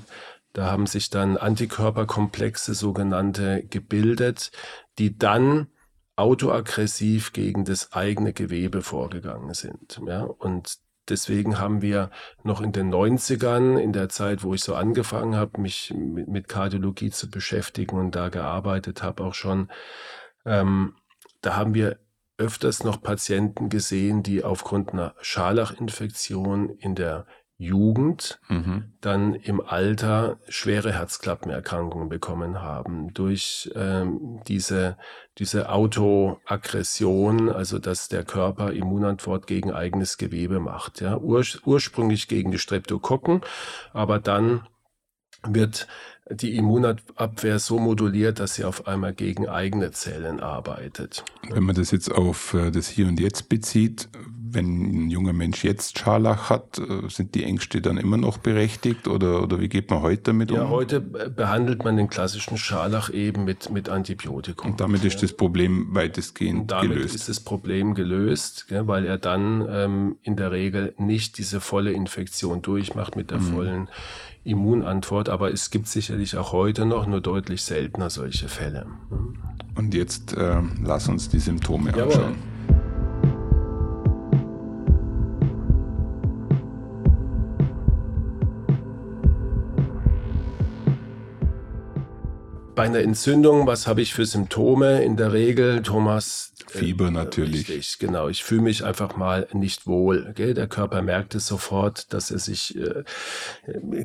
Da 0.53 0.67
haben 0.71 0.87
sich 0.87 1.11
dann 1.11 1.37
Antikörperkomplexe 1.37 2.75
sogenannte 2.75 3.63
gebildet, 3.65 4.51
die 4.99 5.17
dann 5.17 5.69
autoaggressiv 6.17 7.33
gegen 7.33 7.65
das 7.65 7.93
eigene 7.93 8.33
Gewebe 8.33 8.83
vorgegangen 8.83 9.55
sind. 9.55 10.01
Ja, 10.07 10.23
und 10.23 10.79
deswegen 11.11 11.59
haben 11.59 11.83
wir 11.83 12.11
noch 12.43 12.61
in 12.61 12.73
den 12.73 12.93
90ern, 12.93 13.79
in 13.79 13.93
der 13.93 14.09
Zeit, 14.09 14.43
wo 14.43 14.55
ich 14.55 14.63
so 14.63 14.75
angefangen 14.75 15.37
habe, 15.37 15.61
mich 15.61 15.93
mit, 15.95 16.49
Kardiologie 16.49 17.11
zu 17.11 17.31
beschäftigen 17.31 17.99
und 17.99 18.15
da 18.15 18.29
gearbeitet 18.29 19.03
habe, 19.03 19.25
auch 19.25 19.35
schon, 19.35 19.71
ähm, 20.45 20.95
da 21.43 21.57
haben 21.57 21.75
wir 21.75 21.99
öfters 22.39 22.85
noch 22.85 23.03
Patienten 23.03 23.69
gesehen, 23.69 24.23
die 24.23 24.43
aufgrund 24.43 24.93
einer 24.93 25.15
Scharlachinfektion 25.21 26.71
in 26.71 26.95
der 26.95 27.27
Jugend 27.61 28.41
mhm. 28.49 28.85
dann 29.03 29.35
im 29.35 29.61
Alter 29.61 30.39
schwere 30.49 30.95
Herzklappenerkrankungen 30.95 32.09
bekommen 32.09 32.63
haben 32.63 33.13
durch 33.13 33.71
ähm, 33.75 34.41
diese, 34.49 34.97
diese 35.37 35.69
Autoaggression, 35.69 37.51
also 37.51 37.79
dass 37.79 38.09
der 38.09 38.25
Körper 38.25 38.73
Immunantwort 38.73 39.47
gegen 39.47 39.73
eigenes 39.73 40.17
Gewebe 40.17 40.59
macht. 40.59 41.03
Ja? 41.03 41.19
Ur, 41.19 41.45
ursprünglich 41.67 42.29
gegen 42.29 42.51
die 42.51 42.59
Streptokokken, 42.59 43.43
aber 43.93 44.19
dann 44.19 44.67
wird 45.47 45.87
die 46.31 46.57
Immunabwehr 46.57 47.59
so 47.59 47.79
moduliert, 47.79 48.41
dass 48.41 48.55
sie 48.55 48.65
auf 48.65 48.87
einmal 48.87 49.13
gegen 49.13 49.49
eigene 49.49 49.91
Zellen 49.91 50.41
arbeitet. 50.41 51.25
Wenn 51.49 51.65
man 51.65 51.75
das 51.75 51.91
jetzt 51.91 52.11
auf 52.11 52.55
äh, 52.55 52.71
das 52.71 52.89
Hier 52.89 53.07
und 53.09 53.21
Jetzt 53.21 53.49
bezieht, 53.49 54.09
wenn 54.53 55.07
ein 55.07 55.11
junger 55.11 55.33
Mensch 55.33 55.65
jetzt 55.65 55.99
Scharlach 55.99 56.51
hat, 56.51 56.79
äh, 56.79 57.09
sind 57.09 57.35
die 57.35 57.45
Ängste 57.45 57.81
dann 57.81 57.97
immer 57.97 58.17
noch 58.17 58.39
berechtigt 58.39 59.09
oder, 59.09 59.43
oder 59.43 59.61
wie 59.61 59.69
geht 59.69 59.91
man 59.91 60.03
heute 60.03 60.23
damit 60.23 60.51
um? 60.51 60.59
Ja, 60.59 60.69
heute 60.69 61.01
behandelt 61.01 61.85
man 61.85 61.97
den 61.97 62.09
klassischen 62.09 62.59
Scharlach 62.59 63.11
eben 63.11 63.45
mit, 63.45 63.71
mit 63.71 63.89
Antibiotikum. 63.89 64.73
Und 64.73 64.81
damit 64.81 65.05
ist 65.05 65.23
das 65.23 65.33
Problem 65.33 65.95
weitestgehend 65.95 66.61
Und 66.61 66.71
damit 66.71 66.91
gelöst. 66.91 67.15
ist 67.15 67.29
das 67.29 67.41
Problem 67.41 67.95
gelöst, 67.95 68.67
weil 68.71 69.07
er 69.07 69.19
dann 69.19 69.67
ähm, 69.69 70.17
in 70.23 70.37
der 70.37 70.53
Regel 70.53 70.95
nicht 70.99 71.39
diese 71.39 71.61
volle 71.61 71.93
Infektion 71.93 72.63
durchmacht 72.63 73.17
mit 73.17 73.31
der 73.31 73.39
mhm. 73.39 73.55
vollen 73.55 73.89
Immunantwort, 74.45 75.29
aber 75.29 75.53
es 75.53 75.71
gibt 75.71 75.87
sicherlich 75.87 76.37
auch 76.37 76.53
heute 76.53 76.87
noch 76.87 77.07
nur 77.07 77.21
deutlich 77.21 77.63
seltener 77.63 78.09
solche 78.09 78.49
Fälle. 78.49 78.87
Und 79.75 79.95
jetzt 79.95 80.37
äh, 80.37 80.61
lass 80.83 81.09
uns 81.09 81.29
die 81.29 81.39
Symptome 81.39 81.91
Jawohl. 81.91 82.35
Bei 92.81 92.87
einer 92.87 93.01
Entzündung, 93.01 93.67
was 93.67 93.87
habe 93.87 94.01
ich 94.01 94.15
für 94.15 94.25
Symptome? 94.25 95.03
In 95.05 95.19
der 95.19 95.35
Regel, 95.35 95.83
Thomas. 95.83 96.55
Fieber 96.71 97.09
äh, 97.09 97.11
natürlich. 97.11 97.69
Richtig, 97.69 97.99
genau. 97.99 98.29
Ich 98.29 98.45
fühle 98.45 98.63
mich 98.63 98.85
einfach 98.85 99.17
mal 99.17 99.47
nicht 99.53 99.87
wohl. 99.87 100.33
Gell? 100.35 100.55
Der 100.55 100.67
Körper 100.67 101.03
merkt 101.03 101.35
es 101.35 101.47
sofort, 101.47 102.13
dass 102.13 102.31
er 102.31 102.39
sich 102.39 102.77
äh, 102.77 103.05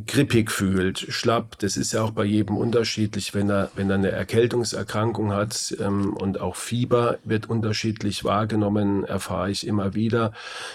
grippig 0.05 0.51
fühlt, 0.51 0.99
schlapp. 0.99 1.57
Das 1.59 1.77
ist 1.77 1.93
ja 1.93 2.01
auch 2.01 2.11
bei 2.11 2.25
jedem 2.25 2.57
unterschiedlich, 2.57 3.33
wenn 3.33 3.49
er, 3.49 3.71
wenn 3.75 3.89
er 3.89 3.95
eine 3.95 4.11
Erkältungserkrankung 4.11 5.33
hat 5.33 5.75
ähm, 5.79 6.13
und 6.13 6.39
auch 6.39 6.55
Fieber 6.55 7.19
wird 7.23 7.49
unterschiedlich 7.49 8.23
wahrgenommen, 8.23 9.03
erfahre 9.03 9.51
ich 9.51 9.65
immer 9.65 9.93
wieder. 9.93 10.33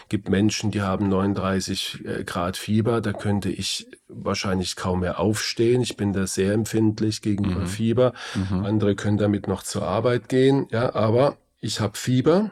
Gibt 0.09 0.29
Menschen, 0.29 0.71
die 0.71 0.83
haben 0.83 1.09
39 1.09 2.05
äh, 2.05 2.25
Grad 2.25 2.57
Fieber, 2.57 3.01
da 3.01 3.13
könnte 3.13 3.49
ich 3.49 3.87
wahrscheinlich 4.09 4.77
kaum 4.77 5.01
mehr 5.01 5.19
aufstehen. 5.19 5.81
Ich 5.83 5.97
bin 5.97 6.13
da 6.13 6.27
sehr 6.27 6.53
empfindlich 6.53 7.23
gegenüber 7.23 7.61
mhm. 7.61 7.67
Fieber. 7.67 8.13
Mhm. 8.35 8.65
Andere 8.65 8.95
können 8.95 9.19
damit 9.19 9.49
noch 9.49 9.63
zur 9.63 9.83
Arbeit 9.83 10.29
gehen. 10.29 10.67
Ja, 10.71 10.95
aber 10.95 11.37
ich 11.61 11.81
habe 11.81 11.97
Fieber 11.97 12.51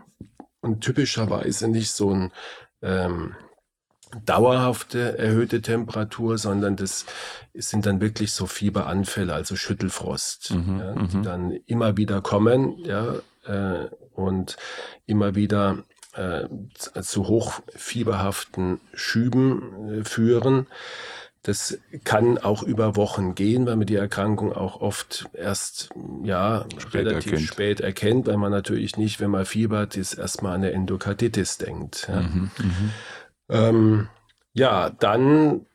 und 0.60 0.80
typischerweise 0.82 1.68
nicht 1.68 1.90
so 1.90 2.10
ein 2.10 2.32
ähm, 2.82 3.34
dauerhafte 4.24 5.18
erhöhte 5.18 5.60
Temperatur, 5.60 6.38
sondern 6.38 6.76
das 6.76 7.04
sind 7.54 7.86
dann 7.86 8.00
wirklich 8.00 8.32
so 8.32 8.46
Fieberanfälle, 8.46 9.34
also 9.34 9.56
Schüttelfrost, 9.56 10.52
mhm, 10.52 10.78
ja, 10.78 10.92
die 10.94 11.16
mhm. 11.18 11.22
dann 11.22 11.50
immer 11.66 11.96
wieder 11.96 12.22
kommen, 12.22 12.78
ja, 12.84 13.16
äh, 13.44 13.88
und 14.14 14.56
immer 15.06 15.34
wieder 15.34 15.84
äh, 16.14 16.48
zu 17.02 17.28
hochfieberhaften 17.28 18.80
Schüben 18.94 20.00
äh, 20.00 20.04
führen. 20.04 20.66
Das 21.42 21.78
kann 22.04 22.38
auch 22.38 22.62
über 22.62 22.96
Wochen 22.96 23.34
gehen, 23.34 23.66
weil 23.66 23.76
man 23.76 23.86
die 23.86 23.96
Erkrankung 23.96 24.52
auch 24.52 24.80
oft 24.80 25.28
erst 25.32 25.90
ja 26.24 26.66
spät 26.78 27.06
relativ 27.06 27.32
erkennt. 27.32 27.48
spät 27.48 27.80
erkennt, 27.80 28.26
weil 28.26 28.36
man 28.36 28.50
natürlich 28.50 28.96
nicht, 28.96 29.20
wenn 29.20 29.30
man 29.30 29.44
fiebert, 29.44 29.96
ist 29.96 30.14
erstmal 30.14 30.54
an 30.54 30.62
eine 30.62 30.72
Endokarditis 30.72 31.58
denkt. 31.58 32.08
Ja, 32.08 32.20
mhm, 32.20 32.50
mhm. 32.58 32.90
ähm, 33.48 34.08
ja 34.52 34.90
dann, 34.90 35.66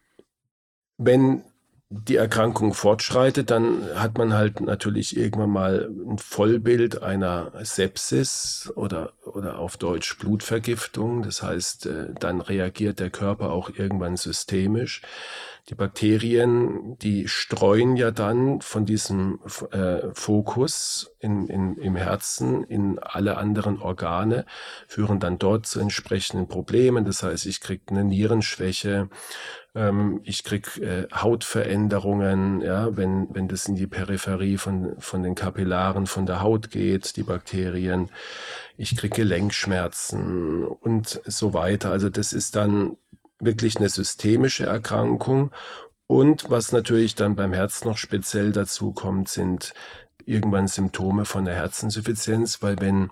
wenn 0.98 1.44
die 1.90 2.16
Erkrankung 2.16 2.74
fortschreitet, 2.74 3.52
dann 3.52 3.88
hat 3.96 4.18
man 4.18 4.34
halt 4.34 4.62
natürlich 4.62 5.16
irgendwann 5.16 5.52
mal 5.52 5.90
ein 6.08 6.18
Vollbild 6.18 7.04
einer 7.04 7.52
Sepsis 7.64 8.72
oder, 8.76 9.14
oder 9.26 9.60
auf 9.60 9.78
Deutsch 9.78 10.18
Blutvergiftung. 10.18 11.22
Das 11.22 11.44
heißt, 11.44 11.86
äh, 11.86 12.14
dann 12.20 12.42
reagiert 12.42 13.00
der 13.00 13.12
Körper 13.12 13.52
auch 13.52 13.70
irgendwann 13.70 14.18
systemisch. 14.18 15.02
Die 15.70 15.76
Bakterien, 15.76 16.98
die 17.00 17.30
streuen 17.30 17.96
ja 17.96 18.12
dann 18.12 18.60
von 18.60 18.86
diesem 18.86 19.40
äh, 19.72 20.10
Fokus 20.14 21.16
in, 21.20 21.48
in, 21.48 21.78
im 21.78 21.96
Herzen 21.96 22.66
in 22.66 23.00
alle 23.00 23.38
anderen 23.38 23.82
Organe, 23.82 24.46
führen 24.88 25.22
dann 25.22 25.40
dort 25.40 25.66
zu 25.66 25.80
entsprechenden 25.80 26.50
Problemen. 26.50 27.06
Das 27.06 27.24
heißt, 27.24 27.46
ich 27.46 27.62
kriege 27.62 27.84
eine 27.88 28.04
Nierenschwäche, 28.04 29.10
ähm, 29.74 30.20
ich 30.24 30.44
krieg 30.44 30.78
äh, 30.80 31.08
Hautveränderungen, 31.14 32.62
ja, 32.62 32.96
wenn, 32.98 33.28
wenn 33.34 33.48
das 33.48 33.66
in 33.68 33.76
die 33.76 33.88
Peripherie 33.88 34.58
von, 34.58 34.96
von 35.00 35.24
den 35.24 35.34
Kapillaren 35.34 36.08
von 36.08 36.26
der 36.26 36.42
Haut 36.42 36.72
geht, 36.72 37.16
die 37.16 37.24
Bakterien. 37.24 38.10
Ich 38.76 38.98
krieg 38.98 39.14
Gelenkschmerzen 39.14 40.66
und 40.66 41.22
so 41.26 41.54
weiter. 41.54 41.92
Also 41.92 42.10
das 42.10 42.34
ist 42.34 42.56
dann 42.58 42.98
wirklich 43.46 43.78
eine 43.78 43.90
systemische 43.90 44.66
Erkrankung. 44.66 45.52
Und 46.08 46.50
was 46.50 46.72
natürlich 46.72 47.16
dann 47.16 47.36
beim 47.36 47.54
Herz 47.54 47.86
noch 47.86 47.98
speziell 47.98 48.52
dazu 48.52 48.92
kommt, 48.92 49.30
sind 49.30 49.74
irgendwann 50.26 50.68
Symptome 50.68 51.26
von 51.26 51.46
der 51.46 51.56
Herzinsuffizienz, 51.56 52.62
weil 52.62 52.80
wenn 52.80 53.10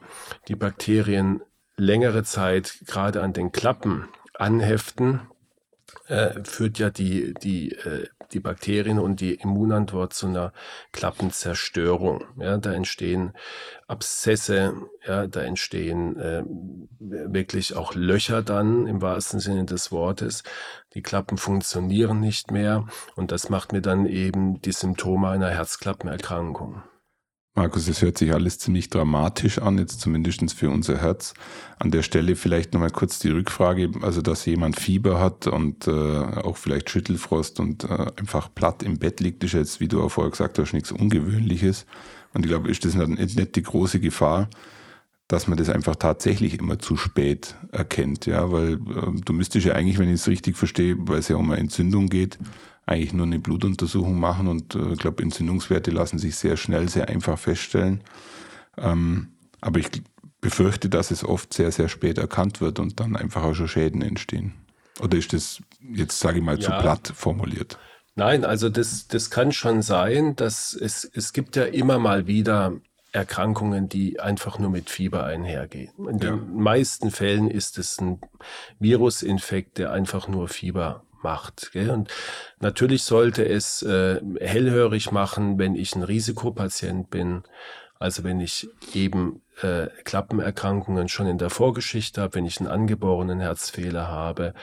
die 0.47 0.55
Bakterien 0.55 1.41
längere 1.75 2.23
Zeit 2.23 2.79
gerade 2.85 3.21
an 3.21 3.33
den 3.33 3.51
Klappen 3.51 4.07
anheften, 4.35 5.21
äh, 6.07 6.43
führt 6.43 6.79
ja 6.79 6.89
die, 6.89 7.33
die, 7.33 7.71
äh, 7.71 8.07
die 8.33 8.39
Bakterien 8.39 8.99
und 8.99 9.21
die 9.21 9.35
Immunantwort 9.35 10.13
zu 10.13 10.27
einer 10.27 10.53
Klappenzerstörung. 10.91 12.23
Ja, 12.37 12.57
da 12.57 12.73
entstehen 12.73 13.33
Abszesse, 13.87 14.73
ja, 15.05 15.27
da 15.27 15.41
entstehen 15.41 16.17
äh, 16.17 16.43
wirklich 16.99 17.75
auch 17.75 17.93
Löcher 17.95 18.41
dann 18.41 18.87
im 18.87 19.01
wahrsten 19.01 19.39
Sinne 19.39 19.65
des 19.65 19.91
Wortes. 19.91 20.43
Die 20.93 21.01
Klappen 21.01 21.37
funktionieren 21.37 22.19
nicht 22.19 22.51
mehr 22.51 22.87
und 23.15 23.31
das 23.31 23.49
macht 23.49 23.73
mir 23.73 23.81
dann 23.81 24.05
eben 24.05 24.61
die 24.61 24.71
Symptome 24.71 25.29
einer 25.29 25.49
Herzklappenerkrankung. 25.49 26.83
Markus, 27.53 27.89
es 27.89 28.01
hört 28.01 28.17
sich 28.17 28.33
alles 28.33 28.59
ziemlich 28.59 28.89
dramatisch 28.89 29.59
an, 29.59 29.77
jetzt 29.77 29.99
zumindest 29.99 30.53
für 30.53 30.69
unser 30.69 30.99
Herz. 30.99 31.33
An 31.79 31.91
der 31.91 32.01
Stelle 32.01 32.37
vielleicht 32.37 32.73
nochmal 32.73 32.91
kurz 32.91 33.19
die 33.19 33.29
Rückfrage, 33.29 33.91
also 34.01 34.21
dass 34.21 34.45
jemand 34.45 34.79
Fieber 34.79 35.19
hat 35.19 35.47
und 35.47 35.85
äh, 35.85 35.91
auch 35.91 36.55
vielleicht 36.55 36.89
Schüttelfrost 36.89 37.59
und 37.59 37.83
äh, 37.83 38.07
einfach 38.15 38.53
platt 38.55 38.83
im 38.83 38.99
Bett 38.99 39.19
liegt, 39.19 39.43
ist 39.43 39.51
jetzt, 39.51 39.81
wie 39.81 39.89
du 39.89 40.01
auch 40.01 40.09
vorher 40.09 40.31
gesagt 40.31 40.59
hast, 40.59 40.71
nichts 40.71 40.93
Ungewöhnliches. 40.93 41.85
Und 42.33 42.45
ich 42.45 42.49
glaube, 42.49 42.71
ist 42.71 42.85
das 42.85 42.95
nicht, 42.95 43.35
nicht 43.35 43.55
die 43.57 43.63
große 43.63 43.99
Gefahr, 43.99 44.49
dass 45.27 45.47
man 45.47 45.57
das 45.57 45.67
einfach 45.67 45.97
tatsächlich 45.97 46.57
immer 46.57 46.79
zu 46.79 46.95
spät 46.95 47.55
erkennt, 47.73 48.27
ja, 48.27 48.49
weil 48.53 48.75
äh, 48.75 49.21
du 49.25 49.33
müsstest 49.33 49.65
ja 49.65 49.73
eigentlich, 49.73 49.99
wenn 49.99 50.07
ich 50.07 50.21
es 50.21 50.27
richtig 50.29 50.55
verstehe, 50.55 50.95
weil 50.99 51.19
es 51.19 51.27
ja 51.27 51.35
um 51.35 51.51
eine 51.51 51.59
Entzündung 51.59 52.07
geht, 52.07 52.39
eigentlich 52.91 53.13
nur 53.13 53.25
eine 53.25 53.39
Blutuntersuchung 53.39 54.19
machen 54.19 54.47
und 54.47 54.75
äh, 54.75 54.93
ich 54.93 54.99
glaube, 54.99 55.23
Entzündungswerte 55.23 55.91
lassen 55.91 56.19
sich 56.19 56.35
sehr 56.35 56.57
schnell, 56.57 56.89
sehr 56.89 57.09
einfach 57.09 57.39
feststellen. 57.39 58.01
Ähm, 58.77 59.29
aber 59.61 59.79
ich 59.79 59.89
befürchte, 60.41 60.89
dass 60.89 61.11
es 61.11 61.23
oft 61.23 61.53
sehr, 61.53 61.71
sehr 61.71 61.87
spät 61.87 62.17
erkannt 62.17 62.61
wird 62.61 62.79
und 62.79 62.99
dann 62.99 63.15
einfach 63.15 63.43
auch 63.43 63.53
schon 63.53 63.67
Schäden 63.67 64.01
entstehen. 64.01 64.53
Oder 64.99 65.17
ist 65.17 65.33
das 65.33 65.61
jetzt, 65.93 66.19
sage 66.19 66.39
ich 66.39 66.43
mal, 66.43 66.59
ja. 66.59 66.61
zu 66.61 66.71
platt 66.71 67.13
formuliert? 67.15 67.77
Nein, 68.15 68.43
also 68.43 68.69
das, 68.69 69.07
das 69.07 69.29
kann 69.29 69.51
schon 69.51 69.81
sein, 69.81 70.35
dass 70.35 70.73
es, 70.73 71.09
es 71.13 71.31
gibt 71.31 71.55
ja 71.55 71.63
immer 71.63 71.97
mal 71.97 72.27
wieder 72.27 72.73
Erkrankungen, 73.13 73.89
die 73.89 74.19
einfach 74.19 74.59
nur 74.59 74.69
mit 74.69 74.89
Fieber 74.89 75.25
einhergehen. 75.25 75.91
In 75.97 76.19
ja. 76.19 76.31
den 76.31 76.55
meisten 76.55 77.11
Fällen 77.11 77.49
ist 77.49 77.77
es 77.77 77.99
ein 77.99 78.19
Virusinfekt, 78.79 79.77
der 79.77 79.91
einfach 79.91 80.27
nur 80.27 80.49
Fieber 80.49 81.03
macht. 81.23 81.71
Gell? 81.73 81.89
Und 81.89 82.09
natürlich 82.59 83.03
sollte 83.03 83.47
es 83.47 83.81
äh, 83.81 84.21
hellhörig 84.39 85.11
machen, 85.11 85.57
wenn 85.59 85.75
ich 85.75 85.95
ein 85.95 86.03
Risikopatient 86.03 87.09
bin. 87.09 87.43
Also 87.99 88.23
wenn 88.23 88.39
ich 88.39 88.67
eben 88.93 89.43
äh, 89.61 89.87
Klappenerkrankungen 90.03 91.07
schon 91.07 91.27
in 91.27 91.37
der 91.37 91.51
Vorgeschichte 91.51 92.21
habe, 92.21 92.35
wenn 92.35 92.45
ich 92.45 92.59
einen 92.59 92.69
angeborenen 92.69 93.39
Herzfehler 93.39 94.07
habe 94.07 94.53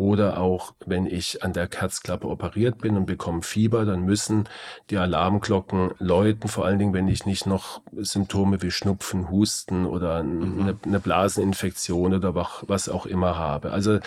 oder 0.00 0.40
auch 0.40 0.72
wenn 0.86 1.04
ich 1.04 1.44
an 1.44 1.52
der 1.52 1.68
Herzklappe 1.70 2.26
operiert 2.26 2.78
bin 2.78 2.96
und 2.96 3.04
bekomme 3.04 3.42
Fieber, 3.42 3.84
dann 3.84 4.06
müssen 4.06 4.48
die 4.88 4.96
Alarmglocken 4.96 5.90
läuten, 5.98 6.48
vor 6.48 6.64
allen 6.64 6.78
Dingen, 6.78 6.94
wenn 6.94 7.06
ich 7.06 7.26
nicht 7.26 7.44
noch 7.44 7.82
Symptome 7.92 8.62
wie 8.62 8.70
Schnupfen, 8.70 9.30
Husten 9.30 9.84
oder 9.84 10.22
mhm. 10.22 10.62
eine, 10.62 10.78
eine 10.86 11.00
Blaseninfektion 11.00 12.14
oder 12.14 12.34
was 12.34 12.88
auch 12.88 13.04
immer 13.04 13.36
habe. 13.36 13.72
Also 13.72 13.98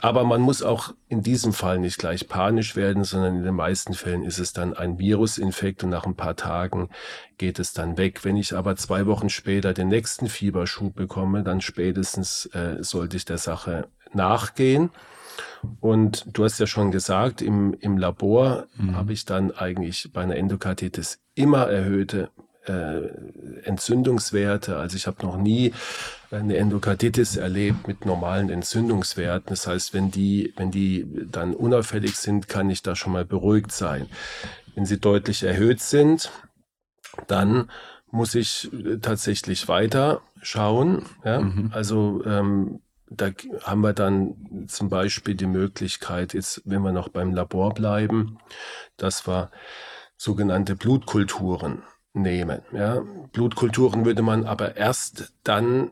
aber 0.00 0.24
man 0.24 0.40
muss 0.40 0.62
auch 0.62 0.94
in 1.08 1.22
diesem 1.22 1.52
Fall 1.52 1.78
nicht 1.78 1.98
gleich 1.98 2.28
panisch 2.28 2.74
werden, 2.74 3.04
sondern 3.04 3.36
in 3.36 3.44
den 3.44 3.54
meisten 3.54 3.94
Fällen 3.94 4.22
ist 4.22 4.38
es 4.38 4.52
dann 4.52 4.74
ein 4.74 4.98
Virusinfekt 4.98 5.84
und 5.84 5.90
nach 5.90 6.06
ein 6.06 6.16
paar 6.16 6.36
Tagen 6.36 6.88
geht 7.38 7.58
es 7.58 7.72
dann 7.72 7.98
weg. 7.98 8.24
Wenn 8.24 8.36
ich 8.36 8.56
aber 8.56 8.76
zwei 8.76 9.06
Wochen 9.06 9.28
später 9.28 9.74
den 9.74 9.88
nächsten 9.88 10.28
Fieberschub 10.28 10.94
bekomme, 10.94 11.42
dann 11.42 11.60
spätestens 11.60 12.46
äh, 12.46 12.82
sollte 12.82 13.16
ich 13.16 13.24
der 13.24 13.38
Sache 13.38 13.88
nachgehen. 14.14 14.90
Und 15.80 16.26
du 16.36 16.44
hast 16.44 16.58
ja 16.60 16.66
schon 16.66 16.90
gesagt, 16.90 17.40
im, 17.42 17.74
im 17.80 17.96
Labor 17.96 18.66
mhm. 18.76 18.96
habe 18.96 19.12
ich 19.12 19.24
dann 19.24 19.50
eigentlich 19.50 20.10
bei 20.12 20.22
einer 20.22 20.36
Endokarditis 20.36 21.20
immer 21.34 21.66
erhöhte 21.68 22.30
äh, 22.66 23.08
Entzündungswerte. 23.64 24.76
Also 24.76 24.96
ich 24.96 25.06
habe 25.06 25.24
noch 25.24 25.36
nie 25.36 25.72
eine 26.30 26.56
Endokarditis 26.56 27.36
erlebt 27.36 27.86
mit 27.86 28.06
normalen 28.06 28.50
Entzündungswerten. 28.50 29.50
Das 29.50 29.66
heißt, 29.66 29.94
wenn 29.94 30.10
die, 30.10 30.52
wenn 30.56 30.70
die 30.70 31.06
dann 31.30 31.54
unauffällig 31.54 32.16
sind, 32.16 32.48
kann 32.48 32.70
ich 32.70 32.82
da 32.82 32.96
schon 32.96 33.12
mal 33.12 33.24
beruhigt 33.24 33.72
sein. 33.72 34.08
Wenn 34.74 34.86
sie 34.86 34.98
deutlich 34.98 35.44
erhöht 35.44 35.80
sind, 35.80 36.30
dann 37.26 37.70
muss 38.10 38.34
ich 38.34 38.70
tatsächlich 39.02 39.68
weiter 39.68 40.20
schauen. 40.42 41.04
Ja? 41.24 41.40
Mhm. 41.40 41.70
Also 41.72 42.22
ähm, 42.24 42.80
da 43.16 43.30
haben 43.62 43.80
wir 43.80 43.92
dann 43.92 44.66
zum 44.68 44.88
Beispiel 44.88 45.34
die 45.34 45.46
Möglichkeit, 45.46 46.34
jetzt, 46.34 46.62
wenn 46.64 46.82
wir 46.82 46.92
noch 46.92 47.08
beim 47.08 47.32
Labor 47.32 47.74
bleiben, 47.74 48.38
dass 48.96 49.26
wir 49.26 49.50
sogenannte 50.16 50.76
Blutkulturen 50.76 51.82
nehmen. 52.12 52.62
Ja? 52.72 53.02
Blutkulturen 53.32 54.04
würde 54.04 54.22
man 54.22 54.44
aber 54.44 54.76
erst 54.76 55.32
dann 55.42 55.90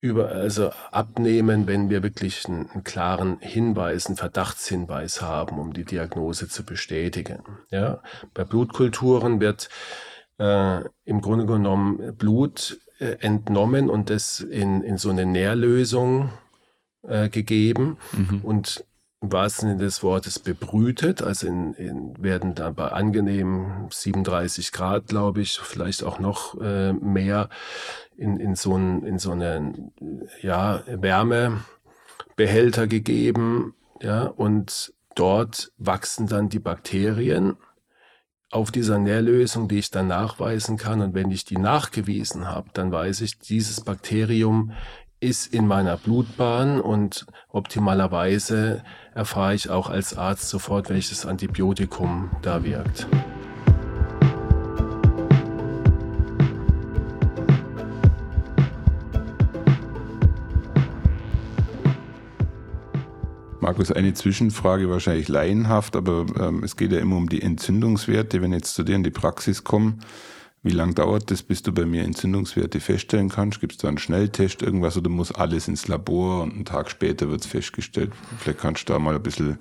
über, 0.00 0.28
also 0.28 0.70
abnehmen, 0.90 1.66
wenn 1.66 1.90
wir 1.90 2.02
wirklich 2.02 2.46
einen, 2.46 2.70
einen, 2.70 2.84
klaren 2.84 3.38
Hinweis, 3.40 4.06
einen 4.06 4.16
Verdachtshinweis 4.16 5.22
haben, 5.22 5.58
um 5.58 5.72
die 5.72 5.84
Diagnose 5.84 6.48
zu 6.48 6.64
bestätigen. 6.64 7.42
Ja? 7.70 8.02
Bei 8.34 8.44
Blutkulturen 8.44 9.40
wird 9.40 9.68
äh, 10.38 10.80
im 11.04 11.20
Grunde 11.20 11.46
genommen 11.46 12.16
Blut 12.16 12.78
entnommen 12.98 13.90
und 13.90 14.10
das 14.10 14.40
in, 14.40 14.82
in 14.82 14.98
so 14.98 15.10
eine 15.10 15.26
Nährlösung 15.26 16.30
äh, 17.02 17.28
gegeben. 17.28 17.98
Mhm. 18.12 18.40
und 18.42 18.84
im 19.22 19.32
wahrsten 19.32 19.70
Sinne 19.70 19.80
des 19.80 20.02
Wortes 20.02 20.38
bebrütet, 20.38 21.22
also 21.22 21.46
in, 21.46 21.72
in, 21.74 22.22
werden 22.22 22.54
da 22.54 22.70
bei 22.70 22.88
angenehmen 22.88 23.88
37 23.90 24.72
Grad, 24.72 25.06
glaube 25.06 25.40
ich, 25.40 25.58
vielleicht 25.58 26.04
auch 26.04 26.18
noch 26.18 26.60
äh, 26.60 26.92
mehr 26.92 27.48
in, 28.16 28.38
in 28.38 28.54
so 28.54 28.74
einen 28.74 29.04
in 29.04 29.18
so 29.18 29.32
einen 29.32 29.92
ja, 30.42 30.82
Wärmebehälter 30.86 32.86
gegeben, 32.86 33.74
ja, 34.02 34.24
und 34.24 34.92
dort 35.14 35.72
wachsen 35.78 36.26
dann 36.26 36.50
die 36.50 36.58
Bakterien 36.58 37.56
auf 38.50 38.70
dieser 38.70 38.98
Nährlösung, 38.98 39.68
die 39.68 39.78
ich 39.78 39.90
dann 39.90 40.08
nachweisen 40.08 40.76
kann. 40.76 41.00
Und 41.00 41.14
wenn 41.14 41.30
ich 41.30 41.44
die 41.44 41.58
nachgewiesen 41.58 42.46
habe, 42.46 42.68
dann 42.72 42.92
weiß 42.92 43.20
ich, 43.22 43.38
dieses 43.38 43.80
Bakterium 43.80 44.72
ist 45.18 45.52
in 45.52 45.66
meiner 45.66 45.96
Blutbahn 45.96 46.80
und 46.80 47.26
optimalerweise 47.48 48.82
erfahre 49.14 49.54
ich 49.54 49.70
auch 49.70 49.88
als 49.88 50.16
Arzt 50.16 50.48
sofort, 50.48 50.90
welches 50.90 51.24
Antibiotikum 51.24 52.30
da 52.42 52.64
wirkt. 52.64 53.08
Markus, 63.66 63.90
eine 63.90 64.14
Zwischenfrage, 64.14 64.88
wahrscheinlich 64.90 65.26
laienhaft, 65.26 65.96
aber 65.96 66.24
ähm, 66.38 66.62
es 66.62 66.76
geht 66.76 66.92
ja 66.92 67.00
immer 67.00 67.16
um 67.16 67.28
die 67.28 67.42
Entzündungswerte. 67.42 68.40
Wenn 68.40 68.52
jetzt 68.52 68.76
zu 68.76 68.84
dir 68.84 68.94
in 68.94 69.02
die 69.02 69.10
Praxis 69.10 69.64
kommen, 69.64 70.04
wie 70.62 70.70
lange 70.70 70.94
dauert 70.94 71.32
das, 71.32 71.42
bis 71.42 71.64
du 71.64 71.72
bei 71.72 71.84
mir 71.84 72.04
Entzündungswerte 72.04 72.78
feststellen 72.78 73.28
kannst? 73.28 73.58
Gibt 73.58 73.72
es 73.72 73.78
da 73.78 73.88
einen 73.88 73.98
Schnelltest, 73.98 74.62
irgendwas 74.62 74.96
oder 74.96 75.10
muss 75.10 75.32
alles 75.32 75.66
ins 75.66 75.88
Labor 75.88 76.44
und 76.44 76.52
einen 76.52 76.64
Tag 76.64 76.92
später 76.92 77.28
wird 77.28 77.40
es 77.40 77.48
festgestellt? 77.48 78.12
Vielleicht 78.38 78.60
kannst 78.60 78.88
du 78.88 78.92
da 78.92 79.00
mal 79.00 79.16
ein 79.16 79.22
bisschen 79.24 79.58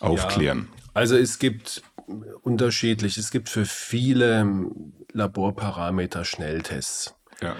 aufklären. 0.00 0.68
Ja, 0.70 0.90
also 0.92 1.16
es 1.16 1.38
gibt 1.38 1.82
unterschiedlich, 2.42 3.16
es 3.16 3.30
gibt 3.30 3.48
für 3.48 3.64
viele 3.64 4.66
Laborparameter 5.14 6.26
Schnelltests. 6.26 7.14
Ja 7.40 7.56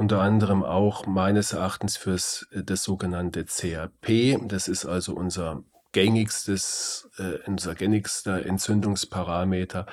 unter 0.00 0.22
anderem 0.22 0.64
auch 0.64 1.06
meines 1.06 1.52
Erachtens 1.52 1.98
fürs 1.98 2.48
äh, 2.52 2.64
das 2.64 2.82
sogenannte 2.82 3.44
CRP. 3.44 4.38
Das 4.48 4.66
ist 4.66 4.86
also 4.86 5.14
unser 5.14 5.62
gängigstes, 5.92 7.10
äh, 7.18 7.46
unser 7.46 7.74
gängigster 7.74 8.46
Entzündungsparameter. 8.46 9.84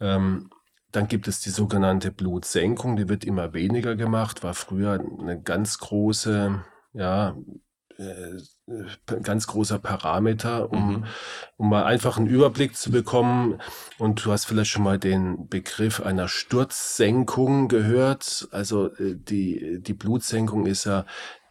Ähm, 0.00 0.50
dann 0.90 1.06
gibt 1.06 1.28
es 1.28 1.40
die 1.40 1.50
sogenannte 1.50 2.10
Blutsenkung, 2.10 2.96
die 2.96 3.08
wird 3.08 3.24
immer 3.24 3.54
weniger 3.54 3.94
gemacht, 3.94 4.42
war 4.42 4.54
früher 4.54 4.98
eine 4.98 5.40
ganz 5.40 5.78
große, 5.78 6.64
ja, 6.94 7.36
äh, 7.98 8.36
ganz 9.22 9.46
großer 9.46 9.78
Parameter, 9.78 10.70
um, 10.70 10.88
mhm. 10.88 11.04
um 11.56 11.70
mal 11.70 11.84
einfach 11.84 12.18
einen 12.18 12.26
Überblick 12.26 12.76
zu 12.76 12.90
bekommen. 12.90 13.60
Und 13.98 14.24
du 14.24 14.32
hast 14.32 14.46
vielleicht 14.46 14.70
schon 14.70 14.84
mal 14.84 14.98
den 14.98 15.48
Begriff 15.48 16.00
einer 16.00 16.28
Sturzsenkung 16.28 17.68
gehört. 17.68 18.48
Also 18.50 18.92
äh, 18.94 19.16
die, 19.16 19.80
die 19.80 19.94
Blutsenkung 19.94 20.66
ist 20.66 20.84
ja, 20.84 21.04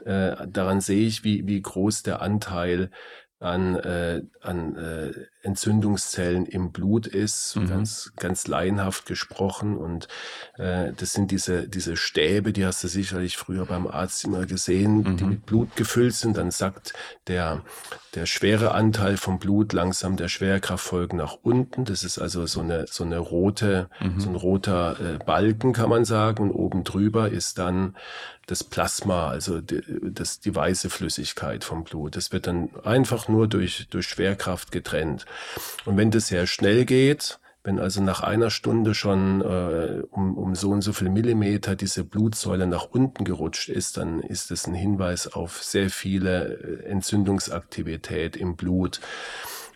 äh, 0.06 0.48
daran 0.48 0.82
sehe 0.82 1.06
ich, 1.08 1.24
wie, 1.24 1.46
wie 1.48 1.62
groß 1.62 2.04
der 2.04 2.22
Anteil 2.22 2.92
an, 3.40 3.76
äh, 3.76 4.22
an 4.42 4.76
äh, 4.76 5.12
Entzündungszellen 5.42 6.46
im 6.46 6.72
Blut 6.72 7.08
ist, 7.08 7.56
mhm. 7.56 7.68
ganz, 7.68 8.12
ganz 8.18 8.48
laienhaft 8.48 9.06
gesprochen. 9.06 9.78
Und 9.78 10.08
äh, 10.58 10.92
das 10.94 11.14
sind 11.14 11.32
diese, 11.32 11.68
diese 11.68 11.96
Stäbe, 11.96 12.52
die 12.52 12.66
hast 12.66 12.84
du 12.84 12.88
sicherlich 12.88 13.38
früher 13.38 13.66
beim 13.66 13.88
Arzt 13.88 14.26
immer 14.26 14.46
gesehen, 14.46 14.98
mhm. 14.98 15.18
die 15.18 15.24
mit 15.24 15.46
Blut 15.46 15.76
gefüllt 15.76 16.14
sind. 16.14 16.38
Dann 16.38 16.52
sagt 16.52 16.94
der, 17.28 17.64
der 18.16 18.26
schwere 18.26 18.74
Anteil 18.74 19.18
vom 19.18 19.40
Blut 19.40 19.72
langsam 19.72 20.18
der 20.18 20.28
Schwerkraft 20.28 20.84
folgen 20.84 21.18
nach 21.18 21.38
unten. 21.42 21.86
Das 21.86 22.04
ist 22.04 22.20
also 22.20 22.46
so 22.46 22.62
eine, 22.62 22.88
so 22.88 23.04
eine 23.04 23.20
rote, 23.20 23.90
mhm. 24.02 24.20
so 24.20 24.30
ein 24.30 24.36
roter 24.36 25.00
äh, 25.00 25.18
Balken, 25.24 25.74
kann 25.74 25.90
man 25.90 26.06
sagen. 26.06 26.44
Und 26.44 26.52
oben 26.52 26.84
drüber 26.84 27.30
ist 27.30 27.60
dann 27.60 27.96
das 28.50 28.64
Plasma, 28.64 29.30
also 29.30 29.62
die, 29.62 29.82
das, 30.02 30.40
die 30.40 30.56
weiße 30.56 30.90
Flüssigkeit 30.90 31.64
vom 31.64 31.84
Blut. 31.84 32.16
Das 32.16 32.32
wird 32.32 32.48
dann 32.48 32.70
einfach 32.84 33.28
nur 33.28 33.48
durch, 33.48 33.88
durch 33.90 34.08
Schwerkraft 34.08 34.72
getrennt. 34.72 35.26
Und 35.86 35.98
wenn 35.98 36.12
das 36.12 36.28
sehr 36.28 36.48
schnell 36.48 36.86
geht, 36.86 37.40
Wenn 37.62 37.78
also 37.78 38.02
nach 38.02 38.22
einer 38.22 38.52
Stunde 38.52 38.96
schon 38.96 39.42
äh, 39.42 40.04
um, 40.12 40.38
um 40.38 40.56
so 40.56 40.70
und 40.70 40.82
so 40.82 40.94
viel 40.94 41.10
Millimeter 41.10 41.76
diese 41.76 42.06
Blutsäule 42.06 42.68
nach 42.68 42.86
unten 42.86 43.26
gerutscht 43.26 43.68
ist, 43.68 43.98
dann 43.98 44.22
ist 44.22 44.50
es 44.50 44.66
ein 44.66 44.74
Hinweis 44.74 45.28
auf 45.28 45.62
sehr 45.62 45.90
viele 45.90 46.58
äh, 46.58 46.86
Entzündungsaktivität 46.86 48.38
im 48.38 48.56
Blut. 48.56 49.02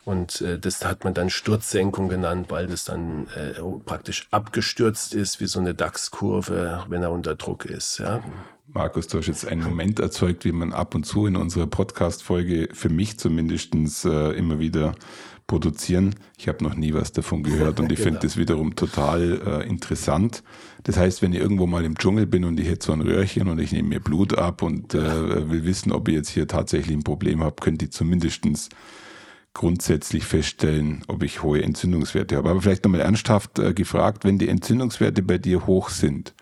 Und 0.06 0.42
äh, 0.42 0.60
das 0.60 0.84
hat 0.86 1.04
man 1.04 1.14
dann 1.14 1.30
Sturzsenkung 1.30 2.08
genannt, 2.08 2.48
weil 2.50 2.68
das 2.68 2.86
dann 2.86 3.28
äh, 3.36 3.62
praktisch 3.86 4.28
abgestürzt 4.32 5.14
ist, 5.14 5.42
wie 5.42 5.48
so 5.48 5.60
eine 5.60 5.74
DAX-Kurve, 5.74 6.86
wenn 6.88 7.04
er 7.04 7.12
unter 7.12 7.36
Druck 7.36 7.66
ist. 7.66 8.00
Ja. 8.00 8.24
Markus, 8.68 9.08
du 9.08 9.18
hast 9.18 9.28
jetzt 9.28 9.46
einen 9.46 9.62
Moment 9.62 10.00
erzeugt, 10.00 10.46
wie 10.46 10.52
man 10.52 10.74
ab 10.74 10.96
und 10.96 11.06
zu 11.06 11.28
in 11.28 11.36
unserer 11.36 11.68
Podcast-Folge 11.68 12.70
für 12.74 12.90
mich 12.90 13.20
zumindestens 13.20 14.04
äh, 14.06 14.32
immer 14.32 14.60
wieder 14.60 14.96
produzieren. 15.54 16.16
Ich 16.36 16.48
habe 16.48 16.64
noch 16.64 16.74
nie 16.74 16.96
was 16.96 17.12
davon 17.12 17.44
gehört 17.44 17.80
und 17.80 17.92
ich 17.92 17.98
genau. 18.00 18.06
finde 18.06 18.20
das 18.22 18.38
wiederum 18.38 18.76
total 18.76 19.40
äh, 19.46 19.70
interessant. 19.70 20.42
Das 20.82 20.98
heißt, 20.98 21.22
wenn 21.22 21.32
ich 21.32 21.40
irgendwo 21.40 21.68
mal 21.68 21.86
im 21.86 21.96
Dschungel 21.96 22.26
bin 22.26 22.44
und 22.44 22.60
ich 22.60 22.68
hätte 22.68 22.88
so 22.88 22.92
ein 22.92 23.02
Röhrchen 23.02 23.48
und 23.48 23.60
ich 23.60 23.72
nehme 23.72 23.90
mir 23.90 24.00
Blut 24.00 24.36
ab 24.36 24.64
und 24.64 24.96
äh, 24.96 25.52
will 25.52 25.64
wissen, 25.64 25.92
ob 25.92 26.08
ich 26.08 26.16
jetzt 26.16 26.30
hier 26.30 26.48
tatsächlich 26.48 26.98
ein 26.98 27.04
Problem 27.04 27.44
habe, 27.44 27.58
könnte 27.62 27.86
ich 27.86 27.92
zumindestens 27.92 28.70
grundsätzlich 29.54 30.24
feststellen, 30.24 31.04
ob 31.08 31.22
ich 31.22 31.44
hohe 31.44 31.62
Entzündungswerte 31.62 32.36
habe. 32.36 32.50
Aber 32.50 32.60
vielleicht 32.64 32.84
nochmal 32.84 33.02
ernsthaft 33.02 33.60
äh, 33.60 33.76
gefragt, 33.76 34.26
wenn 34.26 34.40
die 34.40 34.50
Entzündungswerte 34.50 35.22
bei 35.22 35.38
dir 35.38 35.68
hoch 35.68 35.90
sind, 35.90 36.34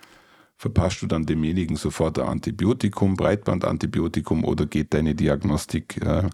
verpasst 0.55 1.01
du 1.01 1.07
dann 1.07 1.25
demjenigen 1.25 1.75
sofort 1.75 2.17
ein 2.17 2.29
Antibiotikum, 2.29 3.17
Breitbandantibiotikum 3.17 4.45
oder 4.45 4.67
geht 4.67 4.93
deine 4.93 5.15
Diagnostik 5.15 6.01
äh, 6.01 6.29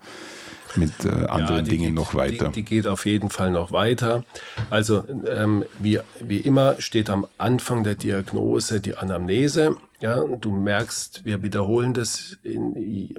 mit 0.78 1.06
äh, 1.06 1.26
anderen 1.26 1.58
ja, 1.58 1.62
Dingen 1.72 1.86
geht, 1.86 1.94
noch 1.94 2.16
weiter? 2.16 2.50
Die, 2.50 2.63
die, 2.63 2.63
geht 2.63 2.88
auf 2.88 3.06
jeden 3.06 3.30
Fall 3.30 3.52
noch 3.52 3.72
weiter. 3.72 4.24
Also 4.70 5.04
ähm, 5.28 5.66
wie, 5.80 6.00
wie 6.20 6.38
immer 6.38 6.80
steht 6.80 7.10
am 7.10 7.28
Anfang 7.38 7.84
der 7.84 7.96
Diagnose 7.96 8.80
die 8.80 8.96
Anamnese. 8.96 9.78
Ja, 10.00 10.24
du 10.24 10.52
merkst, 10.52 11.26
wir 11.26 11.42
wiederholen 11.42 11.96
das 11.96 12.38
in 12.44 13.16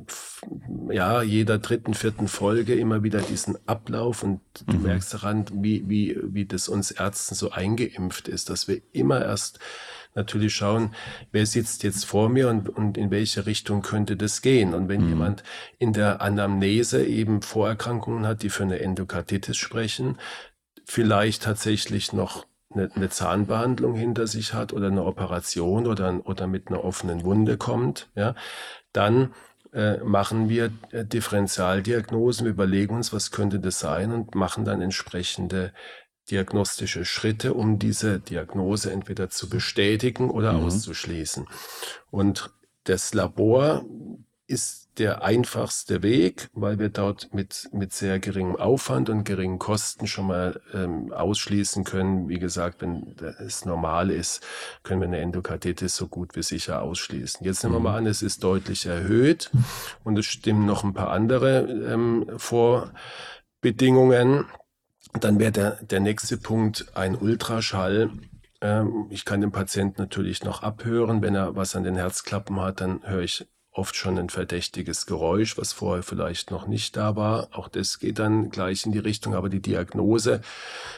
ja, 0.90 1.22
jeder 1.22 1.58
dritten, 1.58 1.92
vierten 1.94 2.28
Folge 2.28 2.74
immer 2.74 3.02
wieder 3.02 3.20
diesen 3.20 3.58
Ablauf 3.66 4.22
und 4.22 4.40
du 4.66 4.76
mhm. 4.76 4.82
merkst 4.84 5.12
daran, 5.14 5.44
wie, 5.52 5.88
wie, 5.88 6.16
wie 6.22 6.46
das 6.46 6.68
uns 6.68 6.92
Ärzten 6.92 7.34
so 7.34 7.50
eingeimpft 7.50 8.28
ist, 8.28 8.48
dass 8.48 8.68
wir 8.68 8.80
immer 8.92 9.24
erst 9.24 9.58
natürlich 10.14 10.54
schauen, 10.54 10.94
wer 11.32 11.46
sitzt 11.46 11.82
jetzt 11.82 12.04
vor 12.04 12.28
mir 12.28 12.48
und, 12.48 12.68
und 12.68 12.98
in 12.98 13.10
welche 13.10 13.46
Richtung 13.46 13.82
könnte 13.82 14.16
das 14.16 14.42
gehen. 14.42 14.74
Und 14.74 14.88
wenn 14.88 15.02
mhm. 15.02 15.08
jemand 15.08 15.42
in 15.78 15.92
der 15.92 16.20
Anamnese 16.20 17.04
eben 17.04 17.42
Vorerkrankungen 17.42 18.26
hat, 18.26 18.42
die 18.42 18.50
für 18.50 18.64
eine 18.64 18.80
Endokarditis 18.80 19.56
sprechen, 19.56 20.18
vielleicht 20.84 21.42
tatsächlich 21.42 22.12
noch 22.12 22.46
eine, 22.74 22.90
eine 22.94 23.08
Zahnbehandlung 23.08 23.94
hinter 23.94 24.26
sich 24.26 24.54
hat 24.54 24.72
oder 24.72 24.88
eine 24.88 25.04
Operation 25.04 25.86
oder, 25.86 26.20
oder 26.24 26.46
mit 26.46 26.68
einer 26.68 26.84
offenen 26.84 27.24
Wunde 27.24 27.56
kommt, 27.56 28.08
ja, 28.14 28.34
dann 28.92 29.32
äh, 29.72 29.98
machen 29.98 30.48
wir 30.48 30.70
äh, 30.92 31.04
Differentialdiagnosen, 31.04 32.44
wir 32.44 32.52
überlegen 32.52 32.94
uns, 32.94 33.12
was 33.12 33.30
könnte 33.30 33.60
das 33.60 33.78
sein 33.78 34.12
und 34.12 34.34
machen 34.34 34.64
dann 34.64 34.80
entsprechende 34.80 35.72
diagnostische 36.30 37.04
Schritte, 37.04 37.54
um 37.54 37.78
diese 37.78 38.20
Diagnose 38.20 38.92
entweder 38.92 39.30
zu 39.30 39.48
bestätigen 39.48 40.30
oder 40.30 40.54
mhm. 40.54 40.64
auszuschließen. 40.64 41.46
Und 42.10 42.50
das 42.84 43.14
Labor 43.14 43.84
ist 44.46 44.88
der 44.98 45.22
einfachste 45.22 46.02
Weg, 46.02 46.48
weil 46.54 46.78
wir 46.78 46.88
dort 46.88 47.32
mit, 47.32 47.68
mit 47.72 47.92
sehr 47.92 48.18
geringem 48.18 48.56
Aufwand 48.56 49.10
und 49.10 49.24
geringen 49.24 49.58
Kosten 49.58 50.06
schon 50.06 50.26
mal 50.26 50.60
ähm, 50.74 51.12
ausschließen 51.12 51.84
können. 51.84 52.28
Wie 52.28 52.38
gesagt, 52.38 52.80
wenn 52.80 53.14
es 53.38 53.64
normal 53.64 54.10
ist, 54.10 54.44
können 54.82 55.00
wir 55.00 55.06
eine 55.06 55.20
Endokarditis 55.20 55.94
so 55.94 56.08
gut 56.08 56.34
wie 56.34 56.42
sicher 56.42 56.82
ausschließen. 56.82 57.44
Jetzt 57.44 57.62
nehmen 57.62 57.76
wir 57.76 57.80
mal 57.80 58.00
mhm. 58.00 58.06
an, 58.06 58.06
es 58.06 58.22
ist 58.22 58.42
deutlich 58.42 58.86
erhöht 58.86 59.50
und 60.02 60.18
es 60.18 60.26
stimmen 60.26 60.66
noch 60.66 60.82
ein 60.82 60.94
paar 60.94 61.10
andere 61.10 61.60
ähm, 61.60 62.26
Vorbedingungen. 62.36 64.46
Dann 65.20 65.38
wäre 65.38 65.52
der, 65.52 65.70
der 65.82 66.00
nächste 66.00 66.36
Punkt 66.36 66.86
ein 66.94 67.16
Ultraschall. 67.16 68.10
Ähm, 68.60 69.06
ich 69.10 69.24
kann 69.24 69.40
den 69.40 69.52
Patienten 69.52 70.00
natürlich 70.00 70.44
noch 70.44 70.62
abhören. 70.62 71.22
Wenn 71.22 71.34
er 71.34 71.56
was 71.56 71.76
an 71.76 71.84
den 71.84 71.96
Herzklappen 71.96 72.60
hat, 72.60 72.80
dann 72.80 73.00
höre 73.04 73.22
ich 73.22 73.46
oft 73.72 73.94
schon 73.94 74.18
ein 74.18 74.28
verdächtiges 74.28 75.06
Geräusch, 75.06 75.56
was 75.56 75.72
vorher 75.72 76.02
vielleicht 76.02 76.50
noch 76.50 76.66
nicht 76.66 76.96
da 76.96 77.14
war. 77.14 77.48
Auch 77.52 77.68
das 77.68 78.00
geht 78.00 78.18
dann 78.18 78.50
gleich 78.50 78.84
in 78.84 78.92
die 78.92 78.98
Richtung. 78.98 79.34
Aber 79.34 79.48
die 79.48 79.62
Diagnose, 79.62 80.40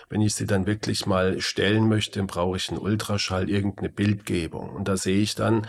wenn 0.08 0.22
ich 0.22 0.34
sie 0.34 0.46
dann 0.46 0.66
wirklich 0.66 1.06
mal 1.06 1.40
stellen 1.40 1.88
möchte, 1.88 2.22
brauche 2.22 2.56
ich 2.56 2.70
einen 2.70 2.78
Ultraschall, 2.78 3.50
irgendeine 3.50 3.90
Bildgebung. 3.90 4.70
Und 4.70 4.88
da 4.88 4.96
sehe 4.96 5.20
ich 5.20 5.34
dann 5.34 5.66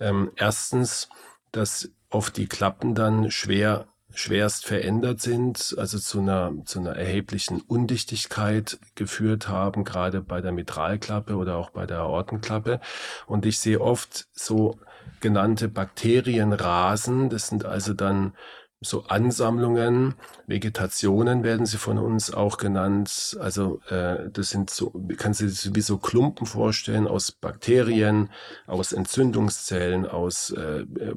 ähm, 0.00 0.30
erstens, 0.36 1.08
dass 1.52 1.90
oft 2.10 2.36
die 2.36 2.46
Klappen 2.46 2.94
dann 2.94 3.30
schwer 3.30 3.86
schwerst 4.16 4.64
verändert 4.64 5.20
sind, 5.20 5.74
also 5.78 5.98
zu 5.98 6.20
einer, 6.20 6.52
zu 6.64 6.80
einer 6.80 6.96
erheblichen 6.96 7.60
Undichtigkeit 7.60 8.78
geführt 8.94 9.48
haben, 9.48 9.84
gerade 9.84 10.22
bei 10.22 10.40
der 10.40 10.52
Mitralklappe 10.52 11.36
oder 11.36 11.56
auch 11.56 11.70
bei 11.70 11.86
der 11.86 11.98
Aortenklappe. 12.00 12.80
Und 13.26 13.44
ich 13.44 13.58
sehe 13.58 13.80
oft 13.80 14.26
so 14.32 14.78
genannte 15.20 15.68
Bakterienrasen. 15.68 17.28
Das 17.28 17.48
sind 17.48 17.66
also 17.66 17.92
dann 17.92 18.32
so 18.80 19.04
Ansammlungen, 19.04 20.14
Vegetationen 20.46 21.42
werden 21.42 21.66
sie 21.66 21.78
von 21.78 21.98
uns 21.98 22.32
auch 22.32 22.56
genannt. 22.56 23.36
Also 23.40 23.80
äh, 23.88 24.30
das 24.30 24.50
sind 24.50 24.70
so, 24.70 24.92
kannst 25.16 25.40
du 25.40 25.46
dir 25.46 25.74
wie 25.74 25.80
so 25.80 25.98
Klumpen 25.98 26.46
vorstellen 26.46 27.06
aus 27.06 27.32
Bakterien, 27.32 28.30
aus 28.66 28.92
Entzündungszellen, 28.92 30.06
aus 30.06 30.50
äh, 30.50 30.80
äh, 30.80 31.16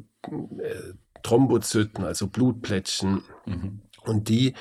Thrombozyten, 1.30 2.04
also 2.04 2.28
Blutplättchen. 2.28 3.24
Mhm. 3.46 3.82
Und 4.04 4.30
die 4.30 4.56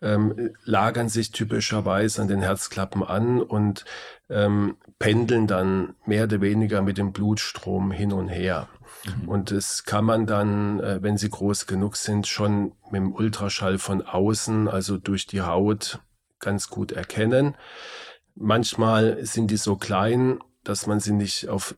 ähm, 0.00 0.50
lagern 0.64 1.08
sich 1.08 1.32
typischerweise 1.32 2.22
an 2.22 2.28
den 2.28 2.42
Herzklappen 2.42 3.02
an 3.02 3.40
und 3.40 3.84
ähm, 4.28 4.76
pendeln 4.98 5.46
dann 5.46 5.94
mehr 6.06 6.24
oder 6.24 6.40
weniger 6.40 6.82
mit 6.82 6.98
dem 6.98 7.12
Blutstrom 7.12 7.90
hin 7.90 8.12
und 8.12 8.28
her. 8.28 8.68
Mhm. 9.04 9.28
Und 9.28 9.50
das 9.50 9.84
kann 9.84 10.04
man 10.04 10.26
dann, 10.26 10.80
äh, 10.80 11.02
wenn 11.02 11.16
sie 11.16 11.30
groß 11.30 11.66
genug 11.66 11.96
sind, 11.96 12.26
schon 12.26 12.72
mit 12.90 13.00
dem 13.00 13.14
Ultraschall 13.14 13.78
von 13.78 14.02
außen, 14.02 14.68
also 14.68 14.98
durch 14.98 15.26
die 15.26 15.42
Haut, 15.42 16.00
ganz 16.38 16.68
gut 16.68 16.92
erkennen. 16.92 17.56
Manchmal 18.34 19.24
sind 19.24 19.50
die 19.50 19.56
so 19.56 19.76
klein, 19.76 20.38
dass 20.64 20.86
man 20.86 21.00
sie 21.00 21.12
nicht 21.12 21.48
auf 21.48 21.74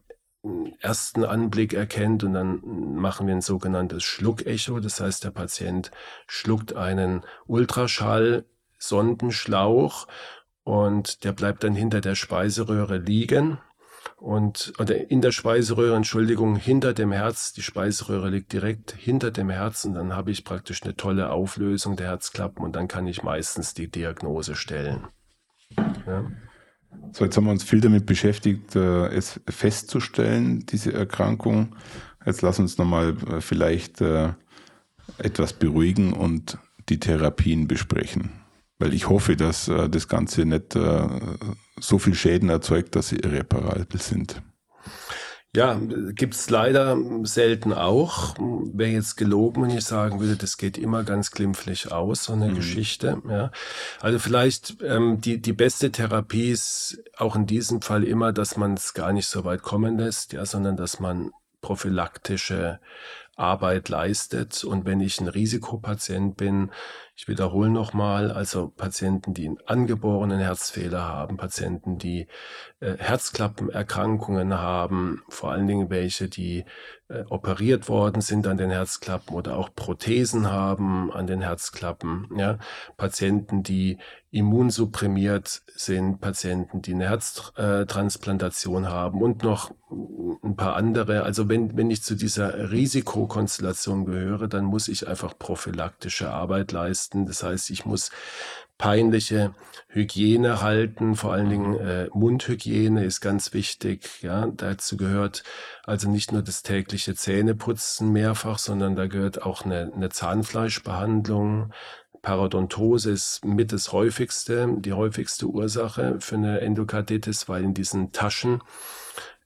ersten 0.80 1.24
Anblick 1.24 1.72
erkennt 1.72 2.24
und 2.24 2.34
dann 2.34 2.60
machen 2.94 3.26
wir 3.26 3.34
ein 3.34 3.42
sogenanntes 3.42 4.04
Schluckecho. 4.04 4.80
Das 4.80 5.00
heißt, 5.00 5.24
der 5.24 5.30
Patient 5.30 5.90
schluckt 6.26 6.74
einen 6.74 7.24
Ultraschall, 7.46 8.44
Sondenschlauch 8.78 10.06
und 10.64 11.24
der 11.24 11.32
bleibt 11.32 11.64
dann 11.64 11.74
hinter 11.74 12.00
der 12.00 12.14
Speiseröhre 12.14 12.98
liegen 12.98 13.58
und 14.16 14.72
oder 14.78 15.10
in 15.10 15.20
der 15.20 15.32
Speiseröhre, 15.32 15.96
Entschuldigung, 15.96 16.56
hinter 16.56 16.94
dem 16.94 17.12
Herz. 17.12 17.52
Die 17.52 17.62
Speiseröhre 17.62 18.30
liegt 18.30 18.52
direkt 18.52 18.92
hinter 18.92 19.30
dem 19.30 19.50
Herz 19.50 19.84
und 19.84 19.94
dann 19.94 20.14
habe 20.14 20.30
ich 20.30 20.44
praktisch 20.44 20.82
eine 20.82 20.96
tolle 20.96 21.30
Auflösung 21.30 21.96
der 21.96 22.08
Herzklappen 22.08 22.64
und 22.64 22.74
dann 22.74 22.88
kann 22.88 23.06
ich 23.06 23.22
meistens 23.22 23.74
die 23.74 23.88
Diagnose 23.88 24.54
stellen. 24.54 25.06
Ja. 26.06 26.24
So, 27.12 27.24
jetzt 27.24 27.36
haben 27.36 27.44
wir 27.44 27.50
uns 27.50 27.64
viel 27.64 27.80
damit 27.80 28.04
beschäftigt, 28.04 28.76
äh, 28.76 29.06
es 29.08 29.40
festzustellen, 29.48 30.66
diese 30.66 30.92
Erkrankung. 30.92 31.74
Jetzt 32.24 32.42
lass 32.42 32.58
uns 32.58 32.76
nochmal 32.76 33.16
äh, 33.30 33.40
vielleicht 33.40 34.00
äh, 34.00 34.34
etwas 35.18 35.54
beruhigen 35.54 36.12
und 36.12 36.58
die 36.88 37.00
Therapien 37.00 37.68
besprechen. 37.68 38.32
Weil 38.78 38.92
ich 38.92 39.08
hoffe, 39.08 39.34
dass 39.36 39.70
das 39.90 40.06
Ganze 40.06 40.44
nicht 40.44 40.78
so 41.80 41.98
viel 41.98 42.14
Schäden 42.14 42.50
erzeugt, 42.50 42.94
dass 42.94 43.08
sie 43.08 43.16
irreparabel 43.16 43.98
sind. 43.98 44.42
Ja, 45.56 45.80
gibt's 46.12 46.50
leider 46.50 46.98
selten 47.22 47.72
auch. 47.72 48.34
Wäre 48.38 48.90
jetzt 48.90 49.16
gelogen, 49.16 49.62
wenn 49.62 49.70
ich 49.70 49.84
sagen 49.86 50.20
würde, 50.20 50.36
das 50.36 50.58
geht 50.58 50.76
immer 50.76 51.02
ganz 51.02 51.30
glimpflich 51.30 51.90
aus, 51.90 52.24
so 52.24 52.34
eine 52.34 52.48
mhm. 52.48 52.56
Geschichte. 52.56 53.22
Ja. 53.26 53.50
Also 54.00 54.18
vielleicht 54.18 54.76
ähm, 54.82 55.22
die, 55.22 55.40
die 55.40 55.54
beste 55.54 55.90
Therapie 55.90 56.50
ist 56.50 57.02
auch 57.16 57.36
in 57.36 57.46
diesem 57.46 57.80
Fall 57.80 58.04
immer, 58.04 58.34
dass 58.34 58.58
man 58.58 58.74
es 58.74 58.92
gar 58.92 59.14
nicht 59.14 59.28
so 59.28 59.44
weit 59.44 59.62
kommen 59.62 59.96
lässt, 59.96 60.34
ja, 60.34 60.44
sondern 60.44 60.76
dass 60.76 61.00
man 61.00 61.30
prophylaktische 61.62 62.78
Arbeit 63.34 63.88
leistet. 63.88 64.62
Und 64.62 64.84
wenn 64.84 65.00
ich 65.00 65.22
ein 65.22 65.28
Risikopatient 65.28 66.36
bin, 66.36 66.70
Ich 67.18 67.28
wiederhole 67.28 67.70
nochmal, 67.70 68.30
also 68.30 68.68
Patienten, 68.68 69.32
die 69.32 69.46
einen 69.46 69.58
angeborenen 69.64 70.38
Herzfehler 70.38 71.02
haben, 71.02 71.38
Patienten, 71.38 71.96
die 71.96 72.26
äh, 72.80 72.98
Herzklappenerkrankungen 72.98 74.52
haben, 74.52 75.22
vor 75.30 75.50
allen 75.50 75.66
Dingen 75.66 75.88
welche, 75.88 76.28
die 76.28 76.66
äh, 77.08 77.22
operiert 77.28 77.88
worden 77.88 78.20
sind 78.20 78.48
an 78.48 78.56
den 78.56 78.70
Herzklappen 78.70 79.36
oder 79.36 79.56
auch 79.56 79.70
Prothesen 79.74 80.50
haben 80.50 81.12
an 81.12 81.28
den 81.28 81.40
Herzklappen, 81.40 82.28
ja, 82.36 82.58
Patienten, 82.96 83.62
die 83.62 83.98
immunsupprimiert 84.32 85.62
sind, 85.74 86.20
Patienten, 86.20 86.82
die 86.82 86.94
eine 86.94 87.08
Herztransplantation 87.08 88.88
haben 88.88 89.22
und 89.22 89.44
noch 89.44 89.72
ein 90.42 90.56
paar 90.56 90.74
andere. 90.74 91.22
Also 91.22 91.48
wenn, 91.48 91.76
wenn 91.76 91.90
ich 91.90 92.02
zu 92.02 92.16
dieser 92.16 92.72
Risikokonstellation 92.72 94.04
gehöre, 94.04 94.48
dann 94.48 94.64
muss 94.64 94.88
ich 94.88 95.06
einfach 95.06 95.38
prophylaktische 95.38 96.30
Arbeit 96.30 96.72
leisten. 96.72 97.24
Das 97.24 97.42
heißt, 97.42 97.70
ich 97.70 97.86
muss 97.86 98.10
peinliche 98.78 99.54
Hygiene 99.88 100.60
halten, 100.60 101.14
vor 101.14 101.32
allen 101.32 101.48
Dingen 101.48 101.78
äh, 101.78 102.08
Mundhygiene 102.12 103.04
ist 103.04 103.20
ganz 103.20 103.54
wichtig. 103.54 104.22
Ja, 104.22 104.46
dazu 104.46 104.96
gehört 104.96 105.42
also 105.84 106.10
nicht 106.10 106.32
nur 106.32 106.42
das 106.42 106.62
tägliche 106.62 107.14
Zähneputzen 107.14 108.12
mehrfach, 108.12 108.58
sondern 108.58 108.94
da 108.96 109.06
gehört 109.06 109.42
auch 109.42 109.64
eine, 109.64 109.92
eine 109.94 110.10
Zahnfleischbehandlung. 110.10 111.72
Parodontose 112.20 113.12
ist 113.12 113.44
mit 113.44 113.72
das 113.72 113.92
häufigste, 113.92 114.68
die 114.78 114.92
häufigste 114.92 115.46
Ursache 115.46 116.16
für 116.20 116.34
eine 116.34 116.60
Endokarditis, 116.60 117.48
weil 117.48 117.64
in 117.64 117.72
diesen 117.72 118.12
Taschen 118.12 118.62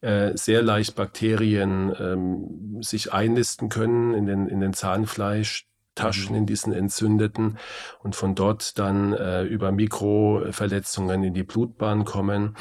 äh, 0.01 0.37
sehr 0.37 0.63
leicht 0.63 0.97
Bakterien 0.97 1.95
ähm, 1.99 2.83
sich 2.83 3.13
einnisten 3.13 3.69
können 3.69 4.15
in 4.15 4.27
den, 4.27 4.49
in 4.49 4.61
den 4.61 4.73
Zahnfleisch 4.73 5.70
Taschen 6.01 6.35
in 6.35 6.47
diesen 6.47 6.73
entzündeten 6.73 7.59
und 8.03 8.17
von 8.17 8.35
dort 8.35 8.79
dann 8.79 9.13
äh, 9.13 9.43
über 9.43 9.73
Mikroverletzungen 9.73 11.25
in 11.25 11.35
die 11.35 11.43
Blutbahn 11.43 12.05
kommen. 12.05 12.57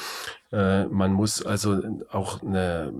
Äh, 0.52 0.86
man 0.86 1.14
muss 1.14 1.46
also 1.46 1.82
auch 2.12 2.42
eine, 2.42 2.94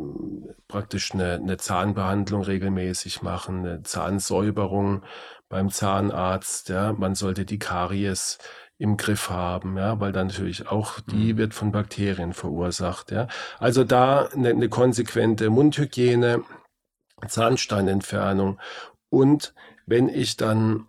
praktisch 0.68 1.14
eine, 1.14 1.34
eine 1.34 1.58
Zahnbehandlung 1.58 2.44
regelmäßig 2.44 3.22
machen, 3.22 3.60
eine 3.60 3.84
Zahnsäuberung 3.84 5.04
beim 5.50 5.70
Zahnarzt. 5.70 6.70
Ja, 6.70 6.94
man 6.94 7.16
sollte 7.16 7.46
die 7.46 7.60
Karies 7.60 8.38
im 8.78 8.96
Griff 8.96 9.30
haben, 9.30 9.78
ja, 9.78 10.00
weil 10.00 10.14
dann 10.14 10.28
natürlich 10.28 10.70
auch 10.70 11.02
die 11.02 11.34
mhm. 11.34 11.38
wird 11.38 11.54
von 11.54 11.72
Bakterien 11.74 12.34
verursacht. 12.34 13.12
Ja. 13.12 13.28
Also 13.60 13.84
da 13.84 14.30
eine, 14.34 14.50
eine 14.50 14.70
konsequente 14.70 15.50
Mundhygiene, 15.50 16.44
Zahnsteinentfernung 17.28 18.58
und 19.10 19.54
wenn 19.90 20.08
ich 20.08 20.38
dann 20.38 20.86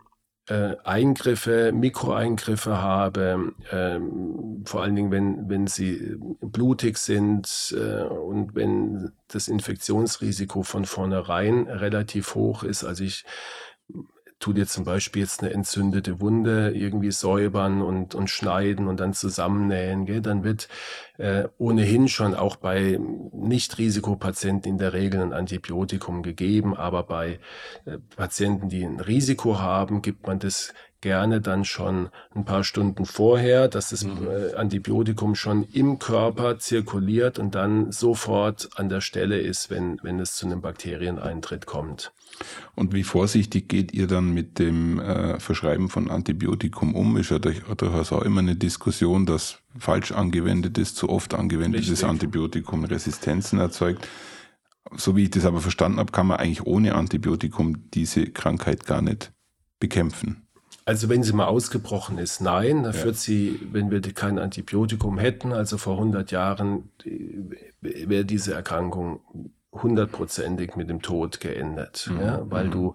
äh, 0.49 0.77
Eingriffe, 0.85 1.73
Mikroeingriffe 1.73 2.83
habe, 2.83 3.55
ähm, 3.71 4.63
vor 4.65 4.83
allen 4.83 4.97
Dingen, 4.97 5.11
wenn, 5.11 5.49
wenn 5.49 5.67
sie 5.67 6.17
blutig 6.41 6.99
sind 6.99 7.75
äh, 7.77 8.03
und 8.03 8.55
wenn 8.55 9.13
das 9.29 9.49
Infektionsrisiko 9.49 10.63
von 10.63 10.85
vornherein 10.85 11.69
relativ 11.69 12.35
hoch 12.35 12.63
ist. 12.63 12.85
Also 12.85 13.05
ich 13.05 13.25
tu 14.41 14.55
dir 14.55 14.67
zum 14.67 14.85
Beispiel 14.85 15.23
jetzt 15.23 15.43
eine 15.43 15.53
entzündete 15.53 16.21
Wunde 16.21 16.73
irgendwie 16.75 17.13
säubern 17.13 17.83
und, 17.83 18.15
und 18.15 18.31
schneiden 18.31 18.89
und 18.89 18.99
dann 18.99 19.13
zusammennähen, 19.13 20.07
gell? 20.07 20.23
dann 20.23 20.43
wird 20.43 20.69
äh, 21.19 21.45
ohnehin 21.59 22.09
schon 22.09 22.35
auch 22.35 22.57
bei 22.57 22.99
Nicht-Risikopatienten 23.33 24.73
in 24.73 24.79
der 24.79 24.95
Regel 24.95 25.21
ein 25.21 25.35
Antibiotikum 25.35 26.23
gegeben, 26.23 26.75
aber 26.75 27.03
bei 27.03 27.39
äh, 27.85 27.99
Patienten, 28.17 28.71
die 28.71 28.83
ein 28.83 28.99
Risiko 28.99 29.59
haben, 29.59 30.01
gibt 30.01 30.27
man 30.27 30.39
das 30.39 30.73
gerne 31.03 31.41
dann 31.41 31.65
schon 31.65 32.09
ein 32.35 32.45
paar 32.45 32.65
Stunden 32.65 33.05
vorher, 33.05 33.69
dass 33.69 33.91
das 33.91 34.05
mhm. 34.05 34.27
Äh, 34.27 34.55
Antibiotikum 34.55 35.35
schon 35.35 35.67
im 35.73 35.99
Körper 35.99 36.59
zirkuliert 36.59 37.39
und 37.39 37.55
dann 37.55 37.93
sofort 37.93 38.71
an 38.77 38.89
der 38.89 39.03
Stelle 39.03 39.39
ist, 39.39 39.71
wenn, 39.71 39.99
wenn 40.03 40.19
es 40.19 40.35
zu 40.35 40.47
einem 40.47 40.63
Bakterieneintritt 40.63 41.67
kommt. 41.67 42.13
Und 42.75 42.95
wie 42.95 43.03
vorsichtig 43.03 43.69
geht 43.69 43.93
ihr 43.93 44.07
dann 44.07 44.33
mit 44.33 44.59
dem 44.59 44.99
äh, 44.99 45.39
Verschreiben 45.39 45.89
von 45.89 46.11
Antibiotikum 46.11 46.95
um? 46.95 47.17
Ist 47.17 47.31
ja 47.31 47.39
durch, 47.39 47.61
durchaus 47.77 48.13
auch 48.13 48.23
immer 48.23 48.41
eine 48.41 48.57
Diskussion, 48.57 49.27
dass 49.27 49.59
falsch 49.79 50.13
angewendetes, 50.13 50.95
zu 50.95 51.09
oft 51.09 51.35
angewendetes 51.35 51.91
Richtig. 51.91 52.09
Antibiotikum 52.09 52.85
Resistenzen 52.85 53.59
erzeugt. 53.59 54.09
So 54.97 55.15
wie 55.17 55.25
ich 55.25 55.31
das 55.31 55.45
aber 55.45 55.61
verstanden 55.61 55.99
habe, 55.99 56.13
kann 56.13 56.27
man 56.27 56.39
eigentlich 56.39 56.67
ohne 56.67 56.95
Antibiotikum 56.95 57.91
diese 57.91 58.27
Krankheit 58.27 58.87
gar 58.87 59.03
nicht 59.03 59.33
bekämpfen. 59.79 60.47
Also 60.85 61.09
wenn 61.09 61.23
sie 61.23 61.33
mal 61.33 61.47
ausgebrochen 61.47 62.19
ist, 62.19 62.41
nein. 62.41 62.83
Da 62.83 62.91
ja. 62.91 62.97
führt 62.97 63.17
sie, 63.17 63.61
wenn 63.71 63.91
wir 63.91 64.01
kein 64.01 64.39
Antibiotikum 64.39 65.19
hätten, 65.19 65.53
also 65.53 65.79
vor 65.79 65.95
100 65.99 66.31
Jahren, 66.33 66.91
wäre 67.81 68.25
diese 68.25 68.55
Erkrankung 68.55 69.21
hundertprozentig 69.73 70.75
mit 70.75 70.91
dem 70.91 71.01
Tod 71.01 71.41
geendet, 71.41 72.09
mhm. 72.11 72.21
ja, 72.21 72.51
weil 72.51 72.67
mhm. 72.67 72.71
du 72.71 72.95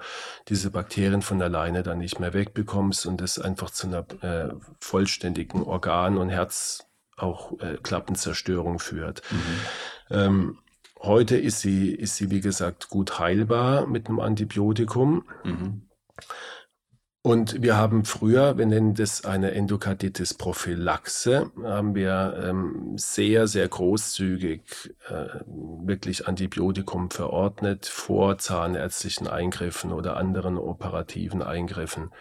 diese 0.49 0.71
Bakterien 0.71 1.21
von 1.21 1.41
alleine 1.41 1.83
dann 1.83 1.99
nicht 1.99 2.19
mehr 2.19 2.33
wegbekommst 2.33 3.05
und 3.05 3.21
es 3.21 3.39
einfach 3.39 3.69
zu 3.69 3.87
einer 3.87 4.05
äh, 4.21 4.53
vollständigen 4.79 5.63
Organ- 5.63 6.17
und 6.17 6.29
Herz 6.29 6.85
auch 7.17 7.57
äh, 7.59 7.77
Klappenzerstörung 7.81 8.79
führt. 8.79 9.21
Mhm. 9.31 10.15
Ähm, 10.15 10.57
heute 10.99 11.37
ist 11.37 11.61
sie, 11.61 11.91
ist 11.91 12.17
sie, 12.17 12.29
wie 12.29 12.41
gesagt, 12.41 12.89
gut 12.89 13.19
heilbar 13.19 13.87
mit 13.87 14.07
einem 14.07 14.19
Antibiotikum. 14.19 15.25
Mhm. 15.43 15.83
Und 17.25 17.63
wir 17.63 17.75
haben 17.75 18.05
früher, 18.05 18.55
wir 18.59 18.67
nennen 18.67 18.93
das 18.93 19.25
eine 19.25 19.49
Endokarditis-Prophylaxe, 19.53 21.49
haben 21.63 21.95
wir 21.95 22.39
ähm, 22.39 22.93
sehr, 22.97 23.47
sehr 23.47 23.67
großzügig 23.67 24.93
äh, 25.09 25.39
wirklich 25.47 26.27
Antibiotikum 26.27 27.09
verordnet 27.09 27.87
vor 27.87 28.37
zahnärztlichen 28.37 29.27
Eingriffen 29.27 29.91
oder 29.91 30.17
anderen 30.17 30.59
operativen 30.59 31.41
Eingriffen. 31.41 32.11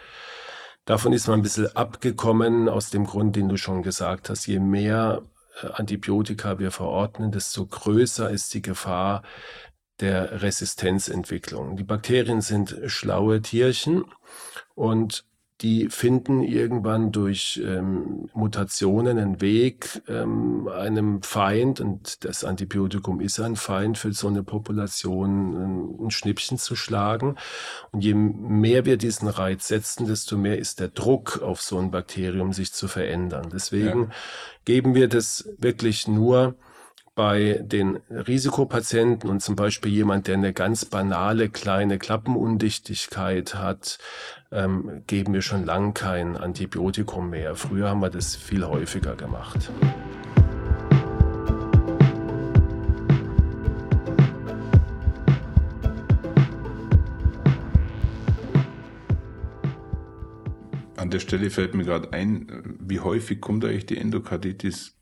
Davon 0.87 1.13
ist 1.13 1.29
man 1.29 1.41
ein 1.41 1.43
bisschen 1.43 1.77
abgekommen, 1.77 2.71
aus 2.71 2.89
dem 2.89 3.05
Grund, 3.05 3.37
den 3.37 3.51
du 3.51 3.59
schon 3.59 3.83
gesagt 3.83 4.31
hast. 4.31 4.47
Je 4.47 4.59
mehr 4.59 5.21
äh, 5.63 5.67
Antibiotika 5.67 6.59
wir 6.59 6.71
verordnen, 6.71 7.31
desto 7.31 7.67
größer 7.67 8.31
ist 8.31 8.55
die 8.55 8.63
Gefahr 8.63 9.23
der 10.01 10.41
Resistenzentwicklung. 10.41 11.77
Die 11.77 11.85
Bakterien 11.85 12.41
sind 12.41 12.75
schlaue 12.87 13.43
Tierchen 13.43 14.07
und 14.75 15.25
die 15.61 15.89
finden 15.89 16.43
irgendwann 16.43 17.13
durch 17.13 17.63
ähm, 17.65 18.29
Mutationen 18.35 19.19
einen 19.19 19.41
Weg, 19.41 20.03
ähm, 20.09 20.69
einem 20.69 21.23
Feind, 21.23 21.81
und 21.81 22.25
das 22.25 22.43
Antibiotikum 22.43 23.21
ist 23.21 23.39
ein 23.39 23.55
Feind 23.55 23.97
für 23.97 24.13
so 24.13 24.27
eine 24.27 24.43
Population, 24.43 25.55
ein, 25.55 26.07
ein 26.07 26.11
Schnippchen 26.11 26.59
zu 26.59 26.75
schlagen. 26.75 27.37
Und 27.93 28.03
je 28.03 28.15
mehr 28.15 28.85
wir 28.85 28.97
diesen 28.97 29.29
Reiz 29.29 29.69
setzen, 29.69 30.07
desto 30.07 30.37
mehr 30.37 30.59
ist 30.59 30.81
der 30.81 30.89
Druck 30.89 31.41
auf 31.41 31.63
so 31.63 31.79
ein 31.79 31.93
Bakterium, 31.93 32.53
sich 32.53 32.73
zu 32.73 32.89
verändern. 32.89 33.49
Deswegen 33.53 34.03
ja. 34.03 34.11
geben 34.65 34.97
wir 34.97 35.09
das 35.09 35.49
wirklich 35.59 36.09
nur 36.09 36.57
bei 37.15 37.61
den 37.63 37.97
Risikopatienten 38.11 39.31
und 39.31 39.41
zum 39.41 39.55
Beispiel 39.55 39.93
jemand, 39.93 40.27
der 40.27 40.35
eine 40.35 40.53
ganz 40.53 40.85
banale 40.85 41.49
kleine 41.49 41.99
Klappenundichtigkeit 41.99 43.55
hat, 43.55 43.99
ähm, 44.51 45.03
geben 45.07 45.33
wir 45.33 45.43
schon 45.43 45.65
lang 45.65 45.95
kein 45.95 46.37
Antibiotikum 46.37 47.31
mehr. 47.31 47.55
Früher 47.55 47.91
haben 47.91 48.01
wir 48.01 48.11
das 48.11 48.35
viel 48.35 48.67
häufiger 48.67 49.15
gemacht. 49.15 49.71
An 60.97 61.11
der 61.11 61.21
Stelle 61.21 61.51
fällt 61.51 61.75
mir 61.75 61.85
gerade 61.85 62.13
ein, 62.13 62.79
wie 62.81 62.99
häufig 62.99 63.41
kommt 63.41 63.65
eigentlich 63.65 63.87
die 63.87 63.99
Endokarditis 63.99 64.97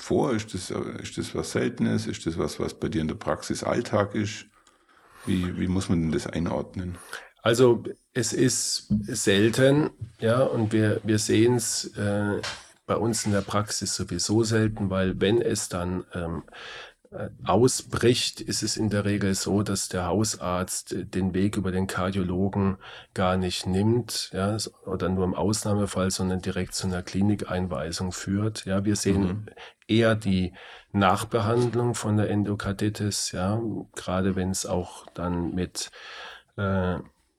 vor? 0.00 0.32
Ist 0.32 0.54
das, 0.54 0.70
ist 0.70 1.18
das 1.18 1.34
was 1.34 1.52
Seltenes? 1.52 2.06
Ist 2.06 2.26
das 2.26 2.38
was, 2.38 2.58
was 2.58 2.74
bei 2.74 2.88
dir 2.88 3.00
in 3.00 3.08
der 3.08 3.14
Praxis 3.14 3.62
Alltag 3.62 4.14
ist? 4.14 4.46
Wie, 5.26 5.58
wie 5.58 5.68
muss 5.68 5.88
man 5.88 6.00
denn 6.00 6.12
das 6.12 6.26
einordnen? 6.26 6.96
Also 7.42 7.84
es 8.14 8.32
ist 8.32 8.88
selten, 9.06 9.90
ja, 10.20 10.42
und 10.42 10.72
wir, 10.72 11.00
wir 11.04 11.18
sehen 11.18 11.54
es 11.54 11.84
äh, 11.96 12.40
bei 12.86 12.96
uns 12.96 13.26
in 13.26 13.32
der 13.32 13.42
Praxis 13.42 13.94
sowieso 13.94 14.42
selten, 14.42 14.90
weil 14.90 15.20
wenn 15.20 15.40
es 15.40 15.68
dann 15.68 16.04
ähm, 16.14 16.42
äh, 16.46 16.97
ausbricht, 17.44 18.40
ist 18.40 18.62
es 18.62 18.76
in 18.76 18.90
der 18.90 19.04
Regel 19.04 19.34
so, 19.34 19.62
dass 19.62 19.88
der 19.88 20.06
Hausarzt 20.06 20.94
den 21.14 21.32
Weg 21.32 21.56
über 21.56 21.72
den 21.72 21.86
Kardiologen 21.86 22.76
gar 23.14 23.36
nicht 23.36 23.66
nimmt, 23.66 24.30
ja, 24.32 24.56
oder 24.84 25.08
nur 25.08 25.24
im 25.24 25.34
Ausnahmefall, 25.34 26.10
sondern 26.10 26.42
direkt 26.42 26.74
zu 26.74 26.86
einer 26.86 27.02
Klinikeinweisung 27.02 28.12
führt. 28.12 28.66
Ja, 28.66 28.84
wir 28.84 28.96
sehen 28.96 29.22
mhm. 29.22 29.46
eher 29.86 30.14
die 30.14 30.52
Nachbehandlung 30.92 31.94
von 31.94 32.16
der 32.18 32.28
Endokarditis, 32.28 33.32
ja, 33.32 33.60
gerade 33.94 34.36
wenn 34.36 34.50
es 34.50 34.66
auch 34.66 35.06
dann 35.14 35.54
mit 35.54 35.90
äh, 36.56 36.98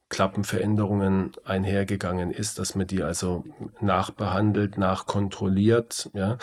Klappenveränderungen 0.10 1.34
einhergegangen 1.46 2.32
ist, 2.32 2.58
dass 2.58 2.74
man 2.74 2.88
die 2.88 3.04
also 3.04 3.44
nachbehandelt, 3.80 4.80
nachkontrolliert. 4.80 6.10
Ja, 6.14 6.40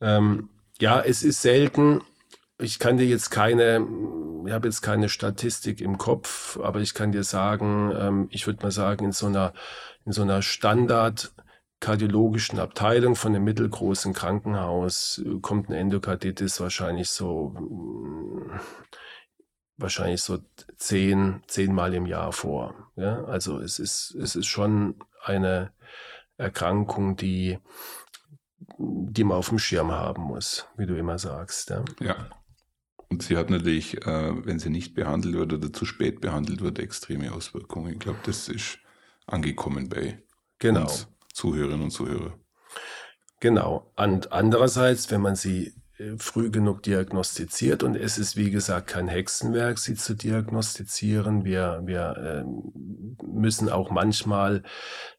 ähm, 0.00 0.50
ja 0.78 1.00
es 1.00 1.24
ist 1.24 1.42
selten. 1.42 2.02
Ich 2.62 2.78
kann 2.78 2.96
dir 2.96 3.06
jetzt 3.06 3.30
keine, 3.30 3.86
ich 4.46 4.52
habe 4.52 4.68
jetzt 4.68 4.82
keine 4.82 5.08
Statistik 5.08 5.80
im 5.80 5.98
Kopf, 5.98 6.58
aber 6.60 6.80
ich 6.80 6.94
kann 6.94 7.10
dir 7.10 7.24
sagen, 7.24 7.92
ähm, 7.96 8.28
ich 8.30 8.46
würde 8.46 8.62
mal 8.62 8.70
sagen, 8.70 9.06
in 9.06 9.12
so 9.12 9.26
einer, 9.26 9.52
in 10.04 10.12
so 10.12 10.22
einer 10.22 10.42
Standard 10.42 11.32
kardiologischen 11.80 12.60
Abteilung 12.60 13.16
von 13.16 13.34
einem 13.34 13.42
mittelgroßen 13.42 14.12
Krankenhaus 14.12 15.20
kommt 15.40 15.68
eine 15.68 15.78
Endokarditis 15.78 16.60
wahrscheinlich 16.60 17.10
so 17.10 17.56
wahrscheinlich 19.76 20.22
so 20.22 20.38
zehn, 20.76 21.42
zehnmal 21.48 21.92
im 21.94 22.06
Jahr 22.06 22.32
vor. 22.32 22.92
Ja? 22.94 23.24
Also 23.24 23.58
es 23.58 23.80
ist, 23.80 24.14
es 24.14 24.36
ist 24.36 24.46
schon 24.46 24.94
eine 25.24 25.72
Erkrankung, 26.36 27.16
die, 27.16 27.58
die 28.78 29.24
man 29.24 29.38
auf 29.38 29.48
dem 29.48 29.58
Schirm 29.58 29.90
haben 29.90 30.22
muss, 30.22 30.68
wie 30.76 30.86
du 30.86 30.96
immer 30.96 31.18
sagst. 31.18 31.70
Ja. 31.70 31.84
ja. 32.00 32.28
Und 33.12 33.22
sie 33.22 33.36
hat 33.36 33.50
natürlich, 33.50 34.06
äh, 34.06 34.46
wenn 34.46 34.58
sie 34.58 34.70
nicht 34.70 34.94
behandelt 34.94 35.34
wird 35.34 35.52
oder 35.52 35.70
zu 35.70 35.84
spät 35.84 36.22
behandelt 36.22 36.62
wird, 36.62 36.78
extreme 36.78 37.30
Auswirkungen. 37.30 37.92
Ich 37.92 37.98
glaube, 37.98 38.20
das 38.24 38.48
ist 38.48 38.78
angekommen 39.26 39.90
bei 39.90 40.22
genau. 40.58 40.84
uns 40.84 41.08
Zuhörerinnen 41.34 41.82
und 41.82 41.90
Zuhörern. 41.90 42.32
Genau. 43.40 43.92
Und 43.96 44.32
andererseits, 44.32 45.10
wenn 45.10 45.20
man 45.20 45.36
sie 45.36 45.74
früh 46.18 46.50
genug 46.50 46.82
diagnostiziert 46.82 47.82
und 47.82 47.96
es 47.96 48.18
ist 48.18 48.36
wie 48.36 48.50
gesagt 48.50 48.88
kein 48.88 49.08
Hexenwerk, 49.08 49.78
sie 49.78 49.94
zu 49.94 50.14
diagnostizieren. 50.14 51.44
Wir, 51.44 51.82
wir 51.84 52.44
äh, 52.44 53.24
müssen 53.26 53.68
auch 53.68 53.90
manchmal, 53.90 54.62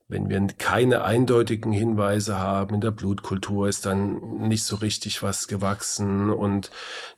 wenn 0.08 0.30
wir 0.30 0.46
keine 0.58 1.04
eindeutigen 1.04 1.72
Hinweise 1.72 2.38
haben, 2.38 2.76
in 2.76 2.82
der 2.82 2.92
Blutkultur 2.92 3.68
ist 3.68 3.86
dann 3.86 4.48
nicht 4.48 4.64
so 4.64 4.76
richtig 4.78 5.24
was 5.24 5.48
gewachsen 5.48 6.30
und 6.30 6.72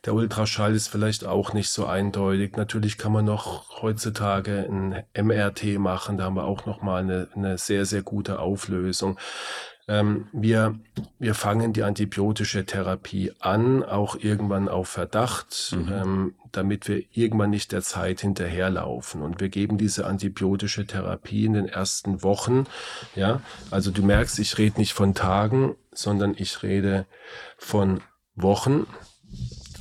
der 0.04 0.14
Ultraschall 0.14 0.74
ist 0.74 0.88
vielleicht 0.88 1.24
auch 1.24 1.52
nicht 1.52 1.70
so 1.70 1.86
eindeutig. 1.86 2.56
Natürlich 2.56 2.98
kann 2.98 3.12
man 3.12 3.24
noch 3.24 3.82
heutzutage 3.82 4.66
ein 4.70 5.04
MRT 5.14 5.78
machen, 5.78 6.18
da 6.18 6.24
haben 6.24 6.36
wir 6.36 6.44
auch 6.44 6.66
noch 6.66 6.82
mal 6.82 7.02
eine, 7.02 7.28
eine 7.34 7.58
sehr, 7.58 7.84
sehr 7.84 8.02
gute 8.02 8.38
Auflösung. 8.38 9.18
Ähm, 9.88 10.26
wir, 10.32 10.78
wir 11.18 11.34
fangen 11.34 11.72
die 11.72 11.84
antibiotische 11.84 12.66
Therapie 12.66 13.32
an, 13.38 13.84
auch 13.84 14.16
irgendwann 14.16 14.68
auf 14.68 14.88
Verdacht, 14.88 15.76
mhm. 15.76 15.92
ähm, 15.92 16.34
damit 16.50 16.88
wir 16.88 17.04
irgendwann 17.12 17.50
nicht 17.50 17.70
der 17.70 17.82
Zeit 17.82 18.20
hinterherlaufen. 18.20 19.22
Und 19.22 19.40
wir 19.40 19.48
geben 19.48 19.78
diese 19.78 20.06
antibiotische 20.06 20.86
Therapie 20.86 21.44
in 21.44 21.52
den 21.52 21.68
ersten 21.68 22.22
Wochen. 22.24 22.64
Ja, 23.14 23.40
also 23.70 23.92
du 23.92 24.02
merkst, 24.02 24.38
ich 24.40 24.58
rede 24.58 24.80
nicht 24.80 24.92
von 24.92 25.14
Tagen, 25.14 25.76
sondern 25.92 26.34
ich 26.36 26.64
rede 26.64 27.06
von 27.56 28.00
Wochen, 28.34 28.86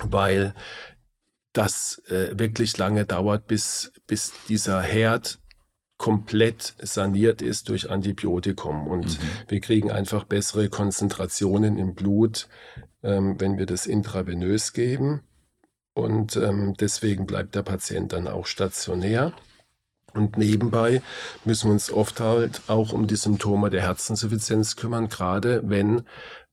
weil 0.04 0.54
das 1.52 2.02
äh, 2.10 2.38
wirklich 2.38 2.78
lange 2.78 3.06
dauert, 3.06 3.48
bis, 3.48 3.91
bis 4.06 4.34
dieser 4.48 4.82
Herd 4.82 5.39
komplett 6.06 6.76
saniert 6.84 7.41
ist 7.41 7.70
durch 7.70 7.89
Antibiotikum. 7.89 8.86
Und 8.86 9.08
mhm. 9.08 9.28
wir 9.48 9.60
kriegen 9.60 9.89
einfach 9.89 10.26
bessere 10.26 10.70
Konzentrationen 10.70 11.80
im 11.80 11.96
Blut, 11.96 12.48
ähm, 13.02 13.41
wenn 13.41 13.58
wir 13.58 13.65
das 13.65 13.88
intravenös 13.88 14.74
geben. 14.74 15.22
Und 15.96 16.36
ähm, 16.36 16.76
deswegen 16.80 17.26
bleibt 17.26 17.56
der 17.56 17.63
Patient 17.63 18.13
dann 18.13 18.28
auch 18.28 18.46
stationär. 18.46 19.34
Und 20.13 20.38
nebenbei 20.38 21.02
müssen 21.44 21.70
wir 21.70 21.74
uns 21.74 21.91
oft 21.91 22.20
halt 22.20 22.62
auch 22.68 22.94
um 22.94 23.08
die 23.08 23.15
Symptome 23.15 23.72
der 23.72 23.82
Herzinsuffizienz 23.82 24.76
kümmern, 24.76 25.10
gerade 25.10 25.63
wenn 25.65 26.04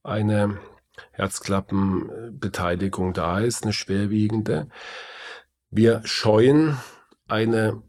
eine 0.02 0.60
Herzklappenbeteiligung 1.10 3.12
da 3.12 3.40
ist, 3.40 3.64
eine 3.64 3.74
schwerwiegende. 3.74 4.68
Wir 5.68 6.00
scheuen 6.06 6.78
eine 7.28 7.82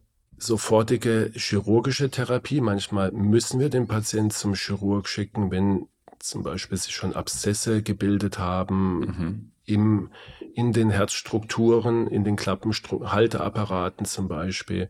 sofortige 0.45 1.31
chirurgische 1.35 2.09
Therapie. 2.09 2.61
Manchmal 2.61 3.11
müssen 3.11 3.59
wir 3.59 3.69
den 3.69 3.87
Patienten 3.87 4.31
zum 4.31 4.55
Chirurg 4.55 5.07
schicken, 5.07 5.51
wenn 5.51 5.87
zum 6.19 6.43
Beispiel 6.43 6.77
sich 6.77 6.95
schon 6.95 7.13
Abszesse 7.13 7.83
gebildet 7.83 8.39
haben 8.39 8.99
mhm. 8.99 9.51
im, 9.65 10.11
in 10.53 10.71
den 10.71 10.89
Herzstrukturen, 10.89 12.07
in 12.07 12.23
den 12.23 12.35
Klappenhalteapparaten 12.35 14.05
zum 14.05 14.27
Beispiel. 14.27 14.89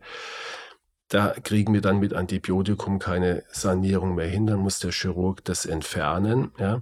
Da 1.08 1.34
kriegen 1.42 1.74
wir 1.74 1.82
dann 1.82 2.00
mit 2.00 2.14
Antibiotikum 2.14 2.98
keine 2.98 3.44
Sanierung 3.50 4.14
mehr 4.14 4.26
hin, 4.26 4.46
dann 4.46 4.60
muss 4.60 4.78
der 4.78 4.90
Chirurg 4.90 5.44
das 5.44 5.66
entfernen. 5.66 6.52
Ja. 6.58 6.80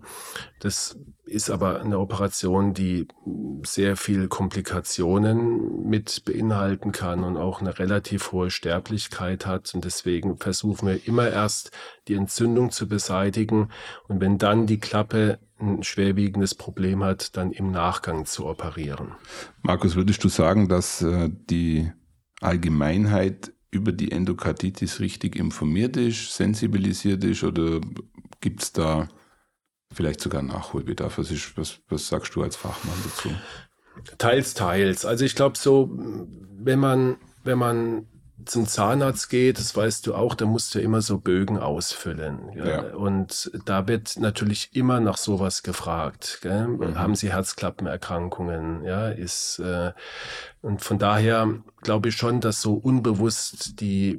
Das 0.60 0.96
ist 1.24 1.50
aber 1.50 1.80
eine 1.80 1.98
Operation, 1.98 2.74
die 2.74 3.08
sehr 3.64 3.96
viel 3.96 4.28
Komplikationen 4.28 5.88
mit 5.88 6.24
beinhalten 6.24 6.92
kann 6.92 7.24
und 7.24 7.36
auch 7.36 7.60
eine 7.60 7.78
relativ 7.78 8.32
hohe 8.32 8.50
Sterblichkeit 8.50 9.46
hat. 9.46 9.74
Und 9.74 9.84
deswegen 9.84 10.36
versuchen 10.36 10.88
wir 10.88 11.06
immer 11.06 11.28
erst 11.28 11.70
die 12.08 12.14
Entzündung 12.14 12.70
zu 12.70 12.86
beseitigen 12.88 13.70
und 14.08 14.20
wenn 14.20 14.38
dann 14.38 14.66
die 14.66 14.78
Klappe 14.78 15.38
ein 15.58 15.82
schwerwiegendes 15.82 16.54
Problem 16.54 17.02
hat, 17.04 17.36
dann 17.36 17.52
im 17.52 17.70
Nachgang 17.70 18.26
zu 18.26 18.46
operieren. 18.46 19.12
Markus, 19.62 19.94
würdest 19.94 20.22
du 20.24 20.28
sagen, 20.28 20.68
dass 20.68 21.02
äh, 21.02 21.30
die 21.50 21.90
Allgemeinheit 22.40 23.52
über 23.72 23.90
die 23.90 24.12
Endokarditis 24.12 25.00
richtig 25.00 25.34
informiert 25.34 25.96
ist, 25.96 26.34
sensibilisiert 26.34 27.24
ist 27.24 27.42
oder 27.42 27.80
gibt 28.40 28.62
es 28.62 28.72
da 28.72 29.08
vielleicht 29.92 30.20
sogar 30.20 30.42
Nachholbedarf? 30.42 31.18
Was, 31.18 31.30
ist, 31.30 31.56
was, 31.56 31.80
was 31.88 32.06
sagst 32.06 32.34
du 32.34 32.42
als 32.42 32.54
Fachmann 32.54 32.94
dazu? 33.04 33.30
Teils, 34.18 34.54
teils. 34.54 35.04
Also 35.04 35.24
ich 35.24 35.34
glaube 35.34 35.58
so, 35.58 35.90
wenn 35.90 36.78
man, 36.78 37.16
wenn 37.44 37.58
man 37.58 38.06
zum 38.44 38.66
Zahnarzt 38.66 39.30
geht, 39.30 39.58
das 39.58 39.76
weißt 39.76 40.06
du 40.06 40.14
auch, 40.14 40.34
da 40.34 40.46
musst 40.46 40.74
du 40.74 40.80
immer 40.80 41.00
so 41.00 41.18
Bögen 41.18 41.58
ausfüllen. 41.58 42.52
Ja? 42.54 42.94
Und 42.94 43.50
da 43.64 43.88
wird 43.88 44.18
natürlich 44.18 44.70
immer 44.74 45.00
nach 45.00 45.16
sowas 45.16 45.62
gefragt. 45.62 46.40
Mhm. 46.44 46.98
Haben 46.98 47.14
Sie 47.14 47.32
Herzklappenerkrankungen? 47.32 48.84
Ja, 48.84 49.08
ist 49.08 49.58
äh, 49.58 49.92
und 50.60 50.82
von 50.82 50.98
daher 50.98 51.48
glaube 51.82 52.08
ich 52.10 52.16
schon, 52.16 52.40
dass 52.40 52.60
so 52.60 52.74
unbewusst 52.74 53.80
die 53.80 54.18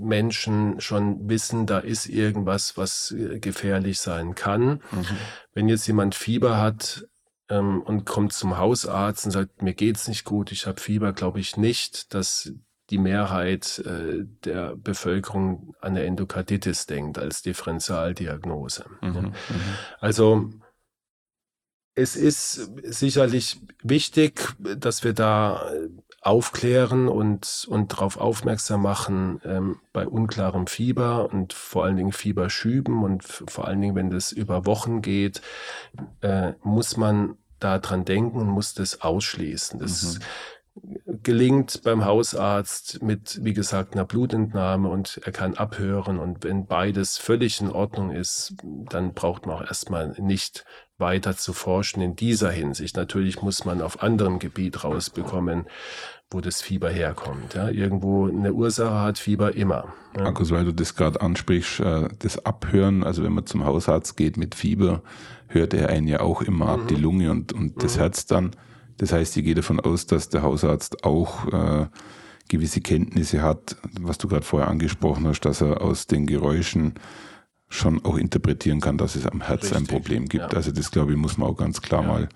Menschen 0.00 0.80
schon 0.80 1.28
wissen, 1.28 1.66
da 1.66 1.78
ist 1.78 2.06
irgendwas, 2.06 2.76
was 2.76 3.10
äh, 3.12 3.38
gefährlich 3.40 4.00
sein 4.00 4.34
kann. 4.34 4.80
Mhm. 4.90 5.06
Wenn 5.54 5.68
jetzt 5.68 5.86
jemand 5.86 6.14
Fieber 6.14 6.58
hat, 6.58 7.06
ähm, 7.48 7.82
und 7.82 8.06
kommt 8.06 8.32
zum 8.32 8.56
Hausarzt 8.56 9.26
und 9.26 9.32
sagt, 9.32 9.62
mir 9.62 9.74
geht's 9.74 10.08
nicht 10.08 10.24
gut, 10.24 10.52
ich 10.52 10.66
habe 10.66 10.80
Fieber, 10.80 11.12
glaube 11.12 11.40
ich 11.40 11.56
nicht, 11.56 12.14
dass 12.14 12.52
die 12.92 12.98
Mehrheit 12.98 13.78
äh, 13.78 14.26
der 14.44 14.76
Bevölkerung 14.76 15.74
an 15.80 15.92
eine 15.92 16.04
Endokarditis 16.04 16.86
denkt 16.86 17.18
als 17.18 17.40
Differentialdiagnose. 17.42 18.84
Mhm, 19.00 19.14
ja. 19.14 19.22
Mhm. 19.22 19.32
Also 19.98 20.50
es 21.94 22.16
ist 22.16 22.70
sicherlich 22.84 23.60
wichtig, 23.82 24.54
dass 24.58 25.04
wir 25.04 25.14
da 25.14 25.72
aufklären 26.20 27.08
und, 27.08 27.66
und 27.68 27.92
darauf 27.92 28.16
aufmerksam 28.18 28.82
machen 28.82 29.40
ähm, 29.44 29.80
bei 29.92 30.06
unklarem 30.06 30.66
Fieber 30.66 31.32
und 31.32 31.52
vor 31.52 31.84
allen 31.84 31.96
Dingen 31.96 32.12
Fieberschüben 32.12 33.02
und 33.02 33.24
vor 33.24 33.66
allen 33.66 33.80
Dingen, 33.80 33.96
wenn 33.96 34.10
das 34.10 34.32
über 34.32 34.66
Wochen 34.66 35.02
geht, 35.02 35.40
äh, 36.20 36.52
muss 36.62 36.96
man 36.96 37.38
da 37.58 37.78
dran 37.78 38.04
denken 38.04 38.38
und 38.38 38.48
muss 38.48 38.74
das 38.74 39.00
ausschließen. 39.00 39.78
Das 39.78 40.18
mhm 40.18 40.24
gelingt 41.22 41.82
beim 41.84 42.04
Hausarzt 42.04 43.02
mit, 43.02 43.40
wie 43.42 43.52
gesagt, 43.52 43.94
einer 43.94 44.04
Blutentnahme 44.04 44.88
und 44.88 45.20
er 45.24 45.32
kann 45.32 45.54
abhören. 45.54 46.18
Und 46.18 46.44
wenn 46.44 46.66
beides 46.66 47.18
völlig 47.18 47.60
in 47.60 47.70
Ordnung 47.70 48.10
ist, 48.10 48.54
dann 48.62 49.12
braucht 49.12 49.46
man 49.46 49.56
auch 49.56 49.62
erstmal 49.66 50.14
nicht 50.18 50.64
weiter 50.98 51.36
zu 51.36 51.52
forschen 51.52 52.00
in 52.00 52.16
dieser 52.16 52.50
Hinsicht. 52.50 52.96
Natürlich 52.96 53.42
muss 53.42 53.64
man 53.64 53.82
auf 53.82 54.02
anderem 54.02 54.38
Gebiet 54.38 54.84
rausbekommen, 54.84 55.66
wo 56.30 56.40
das 56.40 56.62
Fieber 56.62 56.90
herkommt. 56.90 57.54
Ja, 57.54 57.68
irgendwo 57.68 58.26
eine 58.28 58.52
Ursache 58.52 59.00
hat 59.00 59.18
Fieber 59.18 59.54
immer. 59.54 59.92
Ja. 60.16 60.22
Markus, 60.22 60.50
weil 60.50 60.64
du 60.64 60.72
das 60.72 60.94
gerade 60.94 61.20
ansprichst, 61.20 61.80
äh, 61.80 62.08
das 62.18 62.44
Abhören, 62.44 63.04
also 63.04 63.22
wenn 63.22 63.32
man 63.32 63.46
zum 63.46 63.64
Hausarzt 63.64 64.16
geht 64.16 64.36
mit 64.36 64.54
Fieber, 64.54 65.02
hört 65.48 65.74
er 65.74 65.90
einen 65.90 66.08
ja 66.08 66.20
auch 66.20 66.40
immer 66.40 66.64
mhm. 66.64 66.70
ab, 66.70 66.88
die 66.88 66.96
Lunge 66.96 67.30
und, 67.30 67.52
und 67.52 67.82
das 67.82 67.96
mhm. 67.96 68.00
Herz 68.00 68.26
dann. 68.26 68.52
Das 68.98 69.12
heißt, 69.12 69.36
ich 69.36 69.44
gehe 69.44 69.54
davon 69.54 69.80
aus, 69.80 70.06
dass 70.06 70.28
der 70.28 70.42
Hausarzt 70.42 71.04
auch 71.04 71.46
äh, 71.52 71.86
gewisse 72.48 72.80
Kenntnisse 72.80 73.42
hat, 73.42 73.76
was 74.00 74.18
du 74.18 74.28
gerade 74.28 74.44
vorher 74.44 74.68
angesprochen 74.68 75.26
hast, 75.26 75.40
dass 75.40 75.60
er 75.60 75.80
aus 75.80 76.06
den 76.06 76.26
Geräuschen 76.26 76.94
schon 77.68 78.04
auch 78.04 78.18
interpretieren 78.18 78.80
kann, 78.80 78.98
dass 78.98 79.16
es 79.16 79.26
am 79.26 79.40
Herz 79.40 79.64
Richtig, 79.64 79.78
ein 79.78 79.86
Problem 79.86 80.28
gibt. 80.28 80.52
Ja. 80.52 80.56
Also 80.56 80.72
das 80.72 80.90
glaube 80.90 81.12
ich 81.12 81.16
muss 81.16 81.38
man 81.38 81.48
auch 81.48 81.56
ganz 81.56 81.80
klar 81.80 82.02
ja. 82.02 82.08
mal 82.08 82.28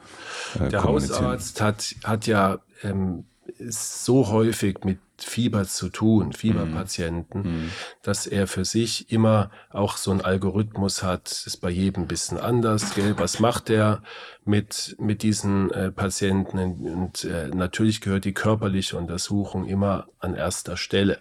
äh, 0.58 0.70
Der 0.70 0.84
Hausarzt 0.84 1.60
hat, 1.60 1.94
hat 2.04 2.26
ja 2.26 2.58
ähm, 2.82 3.24
so 3.68 4.28
häufig 4.28 4.78
mit 4.84 4.98
Fieber 5.18 5.64
zu 5.64 5.88
tun, 5.88 6.32
Fieberpatienten, 6.32 7.42
mhm. 7.42 7.70
dass 8.02 8.26
er 8.26 8.46
für 8.46 8.64
sich 8.64 9.10
immer 9.10 9.50
auch 9.70 9.96
so 9.96 10.10
einen 10.10 10.20
Algorithmus 10.20 11.02
hat, 11.02 11.30
ist 11.46 11.60
bei 11.60 11.70
jedem 11.70 12.04
ein 12.04 12.08
bisschen 12.08 12.38
anders. 12.38 12.94
Gell? 12.94 13.18
Was 13.18 13.40
macht 13.40 13.70
er 13.70 14.02
mit, 14.44 14.96
mit 14.98 15.22
diesen 15.22 15.70
äh, 15.70 15.90
Patienten? 15.90 16.58
Und 16.58 17.24
äh, 17.24 17.48
natürlich 17.48 18.00
gehört 18.00 18.24
die 18.24 18.34
körperliche 18.34 18.96
Untersuchung 18.96 19.66
immer 19.66 20.08
an 20.18 20.34
erster 20.34 20.76
Stelle. 20.76 21.18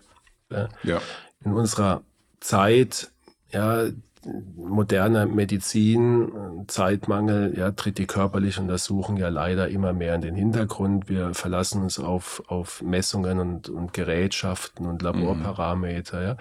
Äh? 0.50 0.68
Ja. 0.84 1.02
In 1.44 1.54
unserer 1.54 2.04
Zeit, 2.40 3.12
ja, 3.52 3.86
moderner 4.56 5.26
Medizin, 5.26 6.32
Zeitmangel, 6.68 7.58
ja, 7.58 7.72
tritt 7.72 7.98
die 7.98 8.08
körperliche 8.08 8.62
Untersuchung 8.62 9.18
ja 9.18 9.30
leider 9.30 9.70
immer 9.70 9.94
mehr 9.94 10.16
in 10.16 10.22
den 10.22 10.36
Hintergrund. 10.36 11.10
Wir 11.10 11.34
verlassen 11.34 11.82
uns 11.82 12.00
auf, 12.00 12.44
auf 12.48 12.82
Messungen 12.82 13.40
und, 13.40 13.70
und 13.70 13.94
Gerätschaften 13.94 14.86
und 14.86 15.02
Laborparameter, 15.02 16.22
ja. 16.22 16.38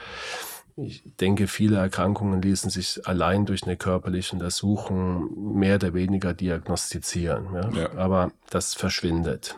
Ich 0.76 1.04
denke, 1.20 1.46
viele 1.46 1.76
Erkrankungen 1.76 2.42
ließen 2.42 2.68
sich 2.68 3.06
allein 3.06 3.46
durch 3.46 3.62
eine 3.62 3.76
körperliche 3.76 4.34
Untersuchung 4.34 5.56
mehr 5.56 5.76
oder 5.76 5.94
weniger 5.94 6.34
diagnostizieren. 6.34 7.54
Ja? 7.54 7.70
ja. 7.70 7.94
Aber 7.94 8.32
das 8.50 8.74
verschwindet. 8.74 9.56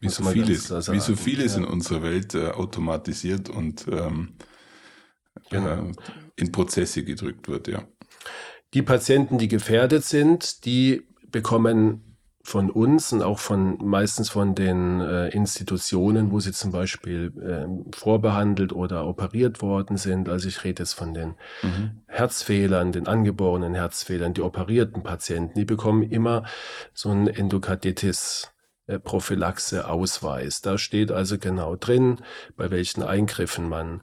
Wie 0.00 0.08
so, 0.08 0.24
vieles, 0.24 0.70
wie 0.70 1.00
so 1.00 1.16
vieles 1.16 1.56
in 1.56 1.64
unserer 1.64 2.02
Welt 2.02 2.34
äh, 2.34 2.48
automatisiert 2.48 3.50
und 3.50 3.86
ähm, 3.88 4.32
genau. 5.50 5.88
äh, 5.88 5.92
in 6.36 6.52
Prozesse 6.52 7.04
gedrückt 7.04 7.48
wird, 7.48 7.68
ja. 7.68 7.84
Die 8.74 8.82
Patienten, 8.82 9.36
die 9.36 9.48
gefährdet 9.48 10.04
sind, 10.04 10.64
die 10.64 11.02
bekommen 11.30 12.12
von 12.44 12.70
uns 12.70 13.12
und 13.12 13.22
auch 13.22 13.38
von 13.38 13.78
meistens 13.80 14.28
von 14.30 14.54
den 14.54 15.00
äh, 15.00 15.28
Institutionen, 15.28 16.32
wo 16.32 16.40
sie 16.40 16.52
zum 16.52 16.72
Beispiel 16.72 17.32
äh, 17.40 17.96
vorbehandelt 17.96 18.72
oder 18.72 19.06
operiert 19.06 19.62
worden 19.62 19.96
sind. 19.96 20.28
Also 20.28 20.48
ich 20.48 20.64
rede 20.64 20.82
jetzt 20.82 20.94
von 20.94 21.14
den 21.14 21.34
mhm. 21.62 22.02
Herzfehlern, 22.06 22.90
den 22.90 23.06
angeborenen 23.06 23.74
Herzfehlern, 23.74 24.34
die 24.34 24.42
operierten 24.42 25.04
Patienten, 25.04 25.56
die 25.56 25.64
bekommen 25.64 26.02
immer 26.02 26.44
so 26.92 27.10
ein 27.10 27.28
Endokarditis 27.28 28.50
äh, 28.86 28.98
Prophylaxe-Ausweis. 28.98 30.62
Da 30.62 30.78
steht 30.78 31.12
also 31.12 31.38
genau 31.38 31.76
drin, 31.76 32.18
bei 32.56 32.70
welchen 32.72 33.04
Eingriffen 33.04 33.68
man 33.68 34.02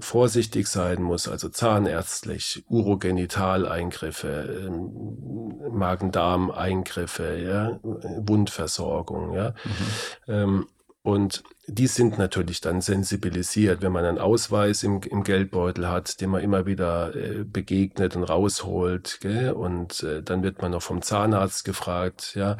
vorsichtig 0.00 0.66
sein 0.66 1.02
muss, 1.02 1.28
also 1.28 1.48
zahnärztlich, 1.48 2.64
Urogenitaleingriffe, 2.68 4.66
ähm, 4.66 5.58
Magen-Darm-Eingriffe, 5.70 7.38
ja, 7.38 7.78
Wundversorgung, 7.82 9.34
ja. 9.34 9.50
Mhm. 9.64 10.32
Ähm, 10.32 10.66
und 11.02 11.42
die 11.66 11.86
sind 11.86 12.18
natürlich 12.18 12.60
dann 12.60 12.80
sensibilisiert, 12.80 13.80
wenn 13.82 13.92
man 13.92 14.04
einen 14.04 14.18
Ausweis 14.18 14.82
im, 14.82 15.00
im 15.02 15.22
Geldbeutel 15.22 15.88
hat, 15.88 16.20
den 16.20 16.30
man 16.30 16.42
immer 16.42 16.66
wieder 16.66 17.14
äh, 17.14 17.44
begegnet 17.44 18.16
und 18.16 18.24
rausholt, 18.24 19.18
gell? 19.20 19.52
und 19.52 20.02
äh, 20.02 20.22
dann 20.22 20.42
wird 20.42 20.60
man 20.60 20.72
noch 20.72 20.82
vom 20.82 21.00
Zahnarzt 21.00 21.64
gefragt, 21.64 22.34
ja, 22.34 22.58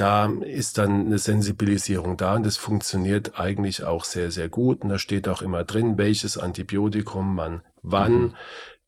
da 0.00 0.32
ist 0.40 0.78
dann 0.78 1.06
eine 1.06 1.18
Sensibilisierung 1.18 2.16
da 2.16 2.36
und 2.36 2.46
das 2.46 2.56
funktioniert 2.56 3.38
eigentlich 3.38 3.84
auch 3.84 4.04
sehr, 4.04 4.30
sehr 4.30 4.48
gut. 4.48 4.82
Und 4.82 4.88
da 4.88 4.98
steht 4.98 5.28
auch 5.28 5.42
immer 5.42 5.62
drin, 5.64 5.98
welches 5.98 6.38
Antibiotikum 6.38 7.34
man 7.34 7.60
wann 7.82 8.12
mhm. 8.12 8.34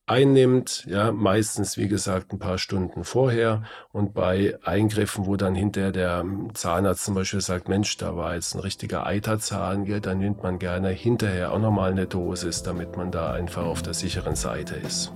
einnimmt. 0.07 0.85
Ja, 0.87 1.11
meistens, 1.11 1.77
wie 1.77 1.87
gesagt, 1.87 2.33
ein 2.33 2.39
paar 2.39 2.57
Stunden 2.57 3.03
vorher. 3.03 3.61
Und 3.91 4.15
bei 4.15 4.57
Eingriffen, 4.63 5.27
wo 5.27 5.35
dann 5.35 5.53
hinterher 5.53 5.91
der 5.91 6.25
Zahnarzt 6.55 7.05
zum 7.05 7.13
Beispiel 7.13 7.41
sagt, 7.41 7.69
Mensch, 7.69 7.95
da 7.97 8.15
war 8.15 8.33
jetzt 8.33 8.55
ein 8.55 8.59
richtiger 8.59 9.05
Eiterzahn, 9.05 9.85
ja, 9.85 9.99
dann 9.99 10.17
nimmt 10.17 10.41
man 10.41 10.57
gerne 10.57 10.89
hinterher 10.89 11.51
auch 11.51 11.59
nochmal 11.59 11.91
eine 11.91 12.07
Dosis, 12.07 12.63
damit 12.63 12.97
man 12.97 13.11
da 13.11 13.31
einfach 13.31 13.65
auf 13.65 13.83
der 13.83 13.93
sicheren 13.93 14.35
Seite 14.35 14.75
ist. 14.77 15.11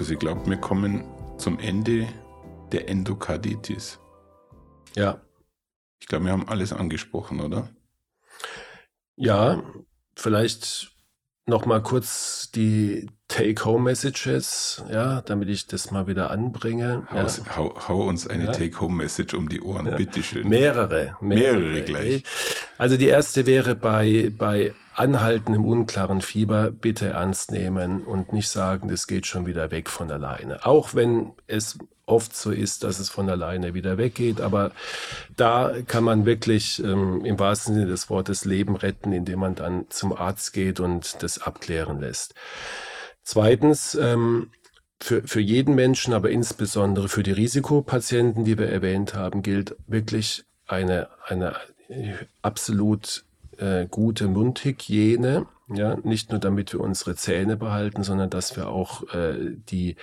Markus, 0.00 0.12
ich 0.12 0.18
glaube, 0.18 0.46
wir 0.48 0.56
kommen 0.56 1.04
zum 1.36 1.58
Ende 1.58 2.08
der 2.72 2.88
Endokarditis. 2.88 3.98
Ja. 4.96 5.20
Ich 6.00 6.06
glaube, 6.06 6.24
wir 6.24 6.32
haben 6.32 6.48
alles 6.48 6.72
angesprochen, 6.72 7.42
oder? 7.42 7.68
Ja, 9.16 9.62
vielleicht 10.16 10.92
noch 11.44 11.66
mal 11.66 11.82
kurz 11.82 12.50
die 12.50 13.10
Take-Home-Messages, 13.40 14.84
ja, 14.90 15.22
damit 15.22 15.48
ich 15.48 15.66
das 15.66 15.90
mal 15.90 16.06
wieder 16.06 16.30
anbringe. 16.30 17.06
Hau, 17.10 17.16
ja. 17.16 17.56
hau, 17.56 17.74
hau 17.88 18.02
uns 18.02 18.26
eine 18.26 18.46
ja. 18.46 18.52
Take-Home-Message 18.52 19.34
um 19.34 19.48
die 19.48 19.60
Ohren, 19.60 19.86
ja. 19.86 19.96
bitteschön. 19.96 20.48
Mehrere, 20.48 21.16
mehrere. 21.20 21.58
Mehrere 21.58 21.82
gleich. 21.82 22.24
Also 22.78 22.96
die 22.96 23.08
erste 23.08 23.46
wäre 23.46 23.74
bei, 23.74 24.30
bei 24.36 24.74
anhaltendem 24.94 25.64
unklaren 25.64 26.20
Fieber 26.20 26.70
bitte 26.70 27.08
ernst 27.08 27.50
nehmen 27.52 28.02
und 28.02 28.32
nicht 28.32 28.48
sagen, 28.48 28.88
das 28.88 29.06
geht 29.06 29.26
schon 29.26 29.46
wieder 29.46 29.70
weg 29.70 29.88
von 29.88 30.10
alleine. 30.10 30.66
Auch 30.66 30.94
wenn 30.94 31.32
es 31.46 31.78
oft 32.10 32.36
so 32.36 32.50
ist, 32.50 32.84
dass 32.84 32.98
es 32.98 33.08
von 33.08 33.30
alleine 33.30 33.72
wieder 33.72 33.96
weggeht. 33.96 34.40
Aber 34.40 34.72
da 35.36 35.72
kann 35.86 36.04
man 36.04 36.26
wirklich 36.26 36.82
ähm, 36.82 37.24
im 37.24 37.38
wahrsten 37.38 37.74
Sinne 37.74 37.86
des 37.86 38.10
Wortes 38.10 38.44
Leben 38.44 38.76
retten, 38.76 39.12
indem 39.12 39.38
man 39.38 39.54
dann 39.54 39.86
zum 39.88 40.12
Arzt 40.12 40.52
geht 40.52 40.80
und 40.80 41.22
das 41.22 41.40
abklären 41.40 42.00
lässt. 42.00 42.34
Zweitens, 43.30 43.94
ähm, 43.94 44.50
für, 45.00 45.22
für 45.22 45.38
jeden 45.38 45.76
Menschen, 45.76 46.14
aber 46.14 46.30
insbesondere 46.30 47.08
für 47.08 47.22
die 47.22 47.30
Risikopatienten, 47.30 48.44
die 48.44 48.58
wir 48.58 48.68
erwähnt 48.68 49.14
haben, 49.14 49.42
gilt 49.42 49.76
wirklich 49.86 50.42
eine, 50.66 51.06
eine 51.28 51.54
absolut 52.42 53.24
äh, 53.58 53.86
gute 53.86 54.26
Mundhygiene. 54.26 55.46
Ja, 55.72 55.96
nicht 56.02 56.32
nur 56.32 56.40
damit 56.40 56.72
wir 56.72 56.80
unsere 56.80 57.14
Zähne 57.14 57.56
behalten, 57.56 58.02
sondern 58.02 58.30
dass 58.30 58.56
wir 58.56 58.68
auch 58.68 59.04
äh, 59.14 59.54
die 59.70 59.94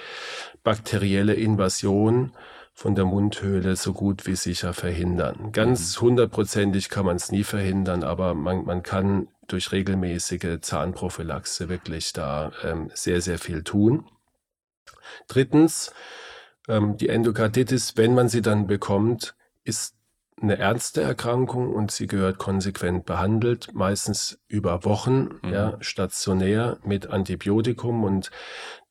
bakterielle 0.63 1.33
Invasion 1.33 2.31
von 2.73 2.95
der 2.95 3.03
Mundhöhle 3.03 3.75
so 3.75 3.91
gut 3.91 4.25
wie 4.25 4.37
sicher 4.37 4.71
verhindern. 4.71 5.51
Ganz 5.51 5.97
mhm. 5.97 6.05
hundertprozentig 6.05 6.87
kann 6.87 7.05
man 7.05 7.17
es 7.17 7.29
nie 7.29 7.43
verhindern, 7.43 8.05
aber 8.05 8.35
man, 8.35 8.63
man 8.63 8.83
kann 8.83 9.27
durch 9.47 9.71
regelmäßige 9.71 10.59
Zahnprophylaxe 10.61 11.69
wirklich 11.69 12.13
da 12.13 12.51
ähm, 12.63 12.91
sehr, 12.93 13.21
sehr 13.21 13.39
viel 13.39 13.63
tun. 13.63 14.05
Drittens, 15.27 15.93
ähm, 16.67 16.97
die 16.97 17.09
Endokarditis, 17.09 17.97
wenn 17.97 18.13
man 18.13 18.29
sie 18.29 18.41
dann 18.41 18.67
bekommt, 18.67 19.35
ist 19.63 19.95
eine 20.41 20.57
ernste 20.57 21.01
Erkrankung 21.01 21.73
und 21.73 21.91
sie 21.91 22.07
gehört 22.07 22.37
konsequent 22.37 23.05
behandelt, 23.05 23.73
meistens 23.73 24.39
über 24.47 24.85
Wochen, 24.85 25.39
mhm. 25.41 25.53
ja, 25.53 25.77
stationär 25.81 26.77
mit 26.83 27.07
Antibiotikum 27.07 28.03
und 28.03 28.29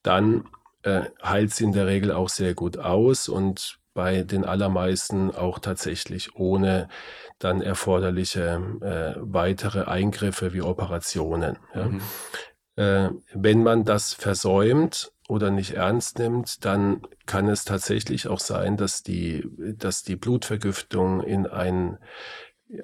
dann 0.03 0.49
äh, 0.83 1.03
heilt 1.23 1.55
sie 1.55 1.65
in 1.65 1.73
der 1.73 1.87
Regel 1.87 2.13
auch 2.13 2.29
sehr 2.29 2.55
gut 2.55 2.79
aus 2.79 3.29
und 3.29 3.79
bei 3.97 4.22
den 4.22 4.44
allermeisten 4.44 5.34
auch 5.34 5.59
tatsächlich 5.59 6.36
ohne 6.36 6.88
dann 7.40 7.61
erforderliche 7.62 8.61
äh, 8.80 9.18
weitere 9.20 9.86
Eingriffe 9.86 10.53
wie 10.53 10.62
Operationen. 10.62 11.59
Ja. 11.74 11.88
Mhm. 11.88 12.01
Äh, 12.76 13.11
wenn 13.34 13.64
man 13.64 13.84
das 13.84 14.14
versäumt, 14.14 15.11
oder 15.28 15.51
nicht 15.51 15.74
ernst 15.74 16.18
nimmt, 16.18 16.64
dann 16.64 17.03
kann 17.26 17.49
es 17.49 17.64
tatsächlich 17.64 18.28
auch 18.28 18.40
sein, 18.40 18.76
dass 18.76 19.03
die, 19.03 19.44
dass 19.76 20.03
die 20.03 20.16
Blutvergiftung 20.16 21.20
in 21.20 21.47
ein, 21.47 21.99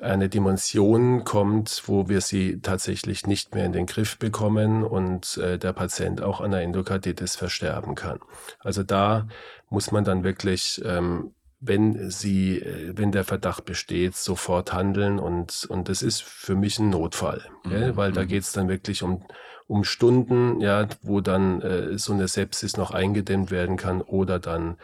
eine 0.01 0.29
Dimension 0.29 1.25
kommt, 1.25 1.83
wo 1.87 2.09
wir 2.09 2.21
sie 2.21 2.61
tatsächlich 2.61 3.27
nicht 3.27 3.55
mehr 3.55 3.65
in 3.65 3.73
den 3.73 3.87
Griff 3.87 4.19
bekommen 4.19 4.83
und 4.83 5.37
äh, 5.39 5.59
der 5.59 5.73
Patient 5.73 6.21
auch 6.21 6.41
an 6.41 6.51
der 6.51 6.63
Endokarditis 6.63 7.37
versterben 7.37 7.95
kann. 7.95 8.19
Also 8.59 8.83
da 8.83 9.29
muss 9.73 9.91
man 9.91 10.05
dann 10.05 10.23
wirklich 10.23 10.81
ähm, 10.85 11.35
wenn 11.65 12.11
sie, 12.11 12.59
äh, 12.59 12.93
wenn 12.97 13.13
der 13.13 13.25
Verdacht 13.25 13.65
besteht, 13.65 14.17
sofort 14.17 14.73
handeln 14.73 15.19
und 15.19 15.65
und 15.71 15.89
das 15.89 16.03
ist 16.03 16.23
für 16.23 16.57
mich 16.57 16.79
ein 16.79 16.91
Notfall, 16.91 17.43
mhm. 17.65 17.97
weil 17.97 18.13
da 18.13 18.23
mhm. 18.23 18.29
geht 18.29 18.43
es 18.43 18.53
dann 18.53 18.69
wirklich 18.69 19.03
um 19.03 19.25
um 19.69 19.85
Stunden, 19.85 20.61
ja, 20.61 20.87
wo 21.03 21.21
dann 21.21 21.63
äh, 21.63 21.97
so 21.99 22.13
eine 22.13 22.29
Sepsis 22.29 22.77
noch 22.77 22.91
eingedämmt 22.91 23.51
werden 23.51 23.77
kann 23.77 24.03
oder 24.03 24.39
dann 24.39 24.77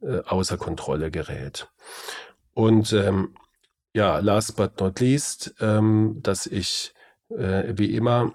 äh, 0.00 0.20
außer 0.20 0.56
Kontrolle 0.56 1.10
gerät. 1.10 1.68
Und 2.54 2.92
ähm, 2.92 3.34
ja, 3.92 4.20
last 4.20 4.56
but 4.56 4.80
not 4.80 5.00
least, 5.00 5.54
ähm, 5.60 6.20
dass 6.22 6.46
ich 6.46 6.94
äh, 7.30 7.74
wie 7.76 7.94
immer 7.94 8.32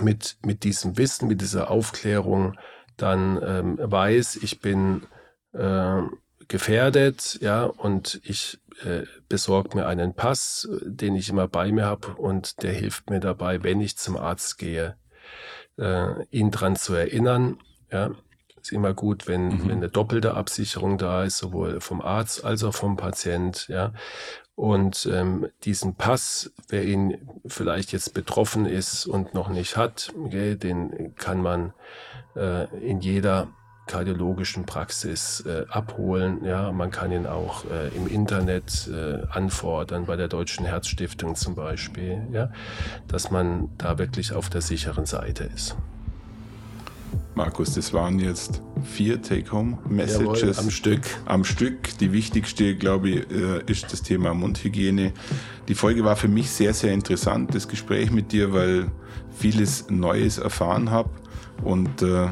mit, 0.00 0.36
mit 0.44 0.64
diesem 0.64 0.96
Wissen, 0.96 1.28
mit 1.28 1.40
dieser 1.40 1.70
Aufklärung 1.70 2.56
dann 3.00 3.40
ähm, 3.42 3.78
weiß, 3.80 4.36
ich 4.36 4.60
bin 4.60 5.02
äh, 5.52 6.02
gefährdet, 6.48 7.38
ja, 7.40 7.64
und 7.64 8.20
ich 8.24 8.58
äh, 8.84 9.02
besorge 9.28 9.76
mir 9.76 9.86
einen 9.86 10.14
Pass, 10.14 10.68
den 10.82 11.14
ich 11.14 11.28
immer 11.28 11.48
bei 11.48 11.70
mir 11.72 11.86
habe 11.86 12.14
und 12.14 12.62
der 12.62 12.72
hilft 12.72 13.10
mir 13.10 13.20
dabei, 13.20 13.62
wenn 13.62 13.80
ich 13.80 13.96
zum 13.96 14.16
Arzt 14.16 14.58
gehe, 14.58 14.96
äh, 15.78 16.24
ihn 16.30 16.50
dran 16.50 16.76
zu 16.76 16.94
erinnern, 16.94 17.58
ja. 17.90 18.10
Ist 18.60 18.72
immer 18.72 18.92
gut, 18.92 19.26
wenn, 19.26 19.48
mhm. 19.48 19.62
wenn 19.68 19.76
eine 19.78 19.88
doppelte 19.88 20.34
Absicherung 20.34 20.98
da 20.98 21.24
ist, 21.24 21.38
sowohl 21.38 21.80
vom 21.80 22.02
Arzt 22.02 22.44
als 22.44 22.62
auch 22.62 22.74
vom 22.74 22.98
Patient, 22.98 23.66
ja. 23.68 23.94
Und 24.54 25.08
ähm, 25.10 25.48
diesen 25.64 25.94
Pass, 25.94 26.52
wer 26.68 26.84
ihn 26.84 27.16
vielleicht 27.46 27.92
jetzt 27.92 28.12
betroffen 28.12 28.66
ist 28.66 29.06
und 29.06 29.32
noch 29.32 29.48
nicht 29.48 29.76
hat, 29.76 30.12
okay, 30.22 30.54
den 30.56 31.14
kann 31.16 31.40
man 31.40 31.72
äh, 32.36 32.66
in 32.78 33.00
jeder 33.00 33.48
kardiologischen 33.90 34.66
Praxis 34.66 35.40
äh, 35.46 35.64
abholen. 35.68 36.44
Ja, 36.44 36.70
man 36.70 36.90
kann 36.90 37.10
ihn 37.10 37.26
auch 37.26 37.64
äh, 37.64 37.88
im 37.96 38.06
Internet 38.06 38.88
äh, 38.88 39.26
anfordern, 39.30 40.06
bei 40.06 40.14
der 40.14 40.28
Deutschen 40.28 40.64
Herzstiftung 40.64 41.34
zum 41.34 41.56
Beispiel, 41.56 42.22
ja, 42.30 42.52
dass 43.08 43.32
man 43.32 43.70
da 43.78 43.98
wirklich 43.98 44.32
auf 44.32 44.48
der 44.48 44.60
sicheren 44.60 45.06
Seite 45.06 45.44
ist. 45.44 45.76
Markus, 47.34 47.74
das 47.74 47.92
waren 47.92 48.18
jetzt 48.18 48.60
vier 48.82 49.22
Take-Home-Messages 49.22 50.58
am 50.58 50.70
Stück. 50.70 51.02
Am 51.26 51.44
Stück. 51.44 51.98
Die 51.98 52.12
wichtigste, 52.12 52.74
glaube 52.74 53.10
ich, 53.10 53.30
äh, 53.30 53.62
ist 53.66 53.92
das 53.92 54.02
Thema 54.02 54.34
Mundhygiene. 54.34 55.12
Die 55.68 55.74
Folge 55.74 56.04
war 56.04 56.16
für 56.16 56.28
mich 56.28 56.50
sehr, 56.50 56.74
sehr 56.74 56.92
interessant, 56.92 57.54
das 57.54 57.68
Gespräch 57.68 58.10
mit 58.10 58.32
dir, 58.32 58.52
weil 58.52 58.90
vieles 59.30 59.88
Neues 59.88 60.38
erfahren 60.38 60.90
habe 60.90 61.10
und 61.62 62.02
äh, 62.02 62.28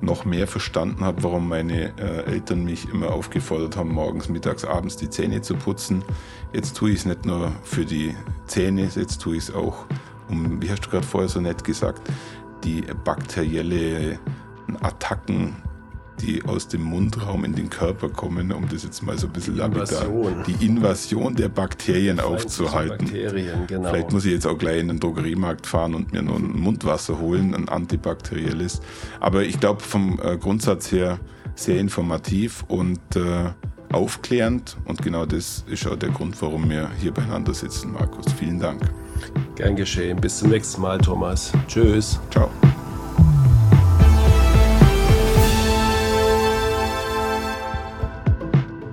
noch 0.00 0.24
mehr 0.24 0.46
verstanden 0.46 1.04
habe, 1.04 1.22
warum 1.22 1.48
meine 1.48 1.92
äh, 1.98 2.24
Eltern 2.26 2.64
mich 2.64 2.88
immer 2.90 3.10
aufgefordert 3.10 3.76
haben, 3.76 3.92
morgens, 3.92 4.28
mittags, 4.28 4.64
abends 4.64 4.96
die 4.96 5.08
Zähne 5.08 5.40
zu 5.40 5.54
putzen. 5.54 6.04
Jetzt 6.52 6.76
tue 6.76 6.90
ich 6.90 7.00
es 7.00 7.06
nicht 7.06 7.24
nur 7.24 7.52
für 7.62 7.84
die 7.84 8.14
Zähne, 8.46 8.88
jetzt 8.94 9.20
tue 9.20 9.36
ich 9.36 9.44
es 9.44 9.54
auch, 9.54 9.86
um, 10.28 10.60
wie 10.62 10.70
hast 10.70 10.84
du 10.86 10.90
gerade 10.90 11.06
vorher 11.06 11.28
so 11.28 11.40
nett 11.40 11.64
gesagt, 11.64 12.02
die 12.64 12.82
bakterielle 13.04 14.18
Attacken, 14.82 15.56
die 16.20 16.42
aus 16.44 16.68
dem 16.68 16.82
Mundraum 16.82 17.44
in 17.44 17.54
den 17.54 17.68
Körper 17.68 18.08
kommen, 18.08 18.52
um 18.52 18.68
das 18.68 18.84
jetzt 18.84 19.02
mal 19.02 19.18
so 19.18 19.26
ein 19.26 19.32
bisschen 19.32 19.56
lapidar, 19.56 20.06
die 20.46 20.64
Invasion 20.64 21.34
der 21.34 21.48
Bakterien 21.48 22.20
aufzuhalten. 22.20 23.06
Bakterien, 23.06 23.66
genau. 23.66 23.90
Vielleicht 23.90 24.12
muss 24.12 24.24
ich 24.24 24.32
jetzt 24.32 24.46
auch 24.46 24.56
gleich 24.56 24.80
in 24.80 24.88
den 24.88 25.00
Drogeriemarkt 25.00 25.66
fahren 25.66 25.94
und 25.94 26.12
mir 26.12 26.22
noch 26.22 26.36
ein 26.36 26.58
Mundwasser 26.58 27.18
holen, 27.18 27.54
ein 27.54 27.68
antibakterielles. 27.68 28.80
Aber 29.20 29.42
ich 29.42 29.58
glaube 29.60 29.80
vom 29.80 30.20
äh, 30.22 30.36
Grundsatz 30.36 30.92
her 30.92 31.18
sehr 31.56 31.78
informativ 31.78 32.64
und 32.68 33.00
äh, 33.16 33.50
aufklärend 33.92 34.76
und 34.86 35.02
genau 35.02 35.24
das 35.24 35.64
ist 35.68 35.86
auch 35.86 35.96
der 35.96 36.10
Grund, 36.10 36.40
warum 36.42 36.68
wir 36.68 36.90
hier 37.00 37.12
beieinander 37.12 37.54
sitzen, 37.54 37.92
Markus. 37.92 38.32
Vielen 38.32 38.58
Dank. 38.58 38.82
Gern 39.56 39.76
geschehen. 39.76 40.20
Bis 40.20 40.38
zum 40.38 40.50
nächsten 40.50 40.82
Mal, 40.82 40.98
Thomas. 40.98 41.52
Tschüss. 41.68 42.18
Ciao. 42.30 42.50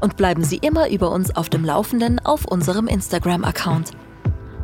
und 0.00 0.16
bleiben 0.16 0.42
Sie 0.42 0.56
immer 0.56 0.90
über 0.90 1.12
uns 1.12 1.36
auf 1.36 1.48
dem 1.48 1.64
Laufenden 1.64 2.18
auf 2.18 2.44
unserem 2.44 2.88
Instagram-Account. 2.88 3.92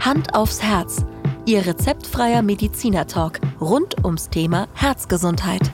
Hand 0.00 0.34
aufs 0.34 0.60
Herz, 0.62 1.06
Ihr 1.46 1.64
rezeptfreier 1.64 2.42
Mediziner-Talk 2.42 3.38
rund 3.60 4.04
ums 4.04 4.30
Thema 4.30 4.66
Herzgesundheit. 4.74 5.70